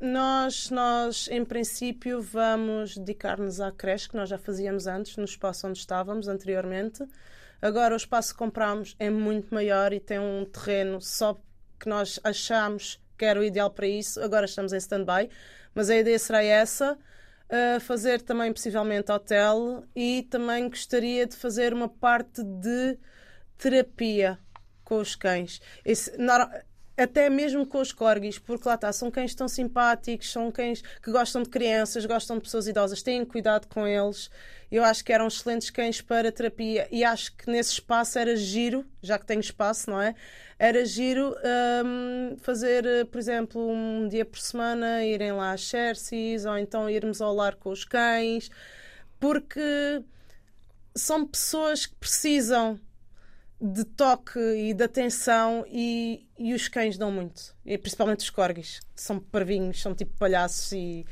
nós, 0.00 0.70
nós, 0.70 1.28
em 1.30 1.44
princípio, 1.44 2.20
vamos 2.20 2.96
dedicar-nos 2.96 3.60
à 3.60 3.70
creche 3.70 4.08
que 4.08 4.16
nós 4.16 4.28
já 4.28 4.38
fazíamos 4.38 4.88
antes, 4.88 5.16
no 5.16 5.24
espaço 5.24 5.68
onde 5.68 5.78
estávamos 5.78 6.26
anteriormente. 6.26 7.04
Agora 7.60 7.94
o 7.94 7.96
espaço 7.96 8.32
que 8.32 8.38
compramos 8.38 8.94
é 8.98 9.10
muito 9.10 9.52
maior 9.52 9.92
e 9.92 10.00
tem 10.00 10.18
um 10.18 10.44
terreno 10.44 11.00
só 11.00 11.40
que 11.78 11.88
nós 11.88 12.20
achamos 12.22 13.00
que 13.16 13.24
era 13.24 13.40
o 13.40 13.44
ideal 13.44 13.70
para 13.70 13.86
isso. 13.86 14.20
Agora 14.20 14.46
estamos 14.46 14.72
em 14.72 14.76
stand-by, 14.76 15.28
mas 15.74 15.90
a 15.90 15.96
ideia 15.96 16.18
será 16.18 16.42
essa. 16.42 16.96
Uh, 17.50 17.80
fazer 17.80 18.20
também 18.20 18.52
possivelmente 18.52 19.10
hotel 19.10 19.82
e 19.96 20.22
também 20.30 20.68
gostaria 20.68 21.26
de 21.26 21.34
fazer 21.34 21.72
uma 21.72 21.88
parte 21.88 22.42
de 22.44 22.98
terapia 23.56 24.38
com 24.84 25.00
os 25.00 25.16
cães. 25.16 25.60
Esse, 25.84 26.16
até 26.98 27.30
mesmo 27.30 27.64
com 27.64 27.80
os 27.80 27.92
corgis, 27.92 28.38
porque 28.40 28.68
lá 28.68 28.74
está, 28.74 28.92
são 28.92 29.08
cães 29.08 29.32
tão 29.32 29.46
simpáticos, 29.46 30.32
são 30.32 30.50
cães 30.50 30.82
que 31.00 31.12
gostam 31.12 31.44
de 31.44 31.48
crianças, 31.48 32.04
gostam 32.04 32.36
de 32.36 32.42
pessoas 32.42 32.66
idosas, 32.66 33.02
têm 33.02 33.24
cuidado 33.24 33.68
com 33.68 33.86
eles. 33.86 34.28
Eu 34.70 34.82
acho 34.82 35.04
que 35.04 35.12
eram 35.12 35.28
excelentes 35.28 35.70
cães 35.70 36.00
para 36.00 36.32
terapia 36.32 36.88
e 36.90 37.04
acho 37.04 37.34
que 37.36 37.48
nesse 37.48 37.74
espaço 37.74 38.18
era 38.18 38.34
giro, 38.36 38.84
já 39.00 39.16
que 39.16 39.24
tenho 39.24 39.40
espaço, 39.40 39.88
não 39.88 40.02
é? 40.02 40.14
Era 40.58 40.84
giro 40.84 41.36
um, 41.84 42.36
fazer, 42.38 43.06
por 43.06 43.18
exemplo, 43.18 43.70
um 43.70 44.08
dia 44.08 44.24
por 44.24 44.40
semana, 44.40 45.04
irem 45.04 45.32
lá 45.32 45.52
às 45.52 45.60
Xerxes 45.60 46.44
ou 46.44 46.58
então 46.58 46.90
irmos 46.90 47.20
ao 47.20 47.32
lar 47.32 47.54
com 47.54 47.70
os 47.70 47.84
cães, 47.84 48.50
porque 49.20 50.02
são 50.96 51.24
pessoas 51.24 51.86
que 51.86 51.94
precisam 51.94 52.78
de 53.60 53.84
toque 53.84 54.38
e 54.38 54.72
de 54.72 54.84
atenção 54.84 55.64
e, 55.68 56.26
e 56.38 56.54
os 56.54 56.68
cães 56.68 56.96
dão 56.96 57.10
muito. 57.10 57.54
E 57.64 57.76
principalmente 57.76 58.20
os 58.20 58.30
corgis, 58.30 58.80
que 58.94 59.02
são 59.02 59.18
parvinhos, 59.18 59.80
são 59.82 59.94
tipo 59.94 60.16
palhaços 60.16 60.72
e 60.72 61.04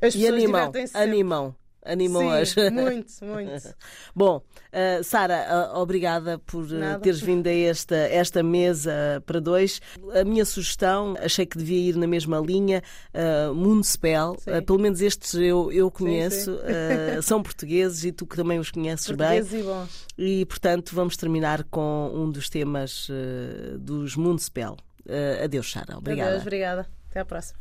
as 0.00 0.14
E 0.14 0.18
pessoas 0.18 0.22
sempre. 0.22 0.28
animam. 0.44 0.72
Animam 0.94 1.56
as. 1.84 2.50
Sim, 2.50 2.70
muito, 2.70 3.12
muito. 3.24 3.74
Bom, 4.14 4.38
uh, 4.38 5.04
Sara, 5.04 5.72
uh, 5.74 5.78
obrigada 5.78 6.38
por 6.38 6.64
uh, 6.64 6.74
Nada. 6.74 7.00
teres 7.00 7.20
vindo 7.20 7.46
a 7.46 7.52
esta, 7.52 7.96
esta 7.96 8.42
mesa 8.42 9.22
para 9.26 9.40
dois. 9.40 9.80
A 10.14 10.24
minha 10.24 10.44
sugestão, 10.44 11.14
achei 11.18 11.44
que 11.44 11.58
devia 11.58 11.90
ir 11.90 11.96
na 11.96 12.06
mesma 12.06 12.38
linha, 12.38 12.82
uh. 13.14 13.54
Sim. 14.38 14.50
Uh, 14.50 14.62
pelo 14.64 14.78
menos 14.78 15.00
estes 15.00 15.34
eu, 15.34 15.72
eu 15.72 15.90
conheço, 15.90 16.52
sim. 16.56 17.18
uh, 17.18 17.22
são 17.22 17.42
portugueses 17.42 18.04
e 18.04 18.12
tu 18.12 18.26
que 18.26 18.36
também 18.36 18.58
os 18.58 18.70
conheces 18.70 19.06
bem. 19.10 19.40
Portugueses 19.40 19.52
e 19.52 19.62
bons. 19.62 20.06
E, 20.18 20.46
portanto, 20.46 20.94
vamos 20.94 21.16
terminar 21.16 21.64
com 21.64 22.10
um 22.14 22.30
dos 22.30 22.48
temas 22.48 23.08
dos 23.78 24.16
Moonspell. 24.16 24.76
Uh, 25.06 25.44
adeus, 25.44 25.70
Sara. 25.70 25.98
Obrigada. 25.98 26.30
Adeus, 26.30 26.42
obrigada. 26.42 26.86
Até 27.10 27.20
à 27.20 27.24
próxima. 27.24 27.58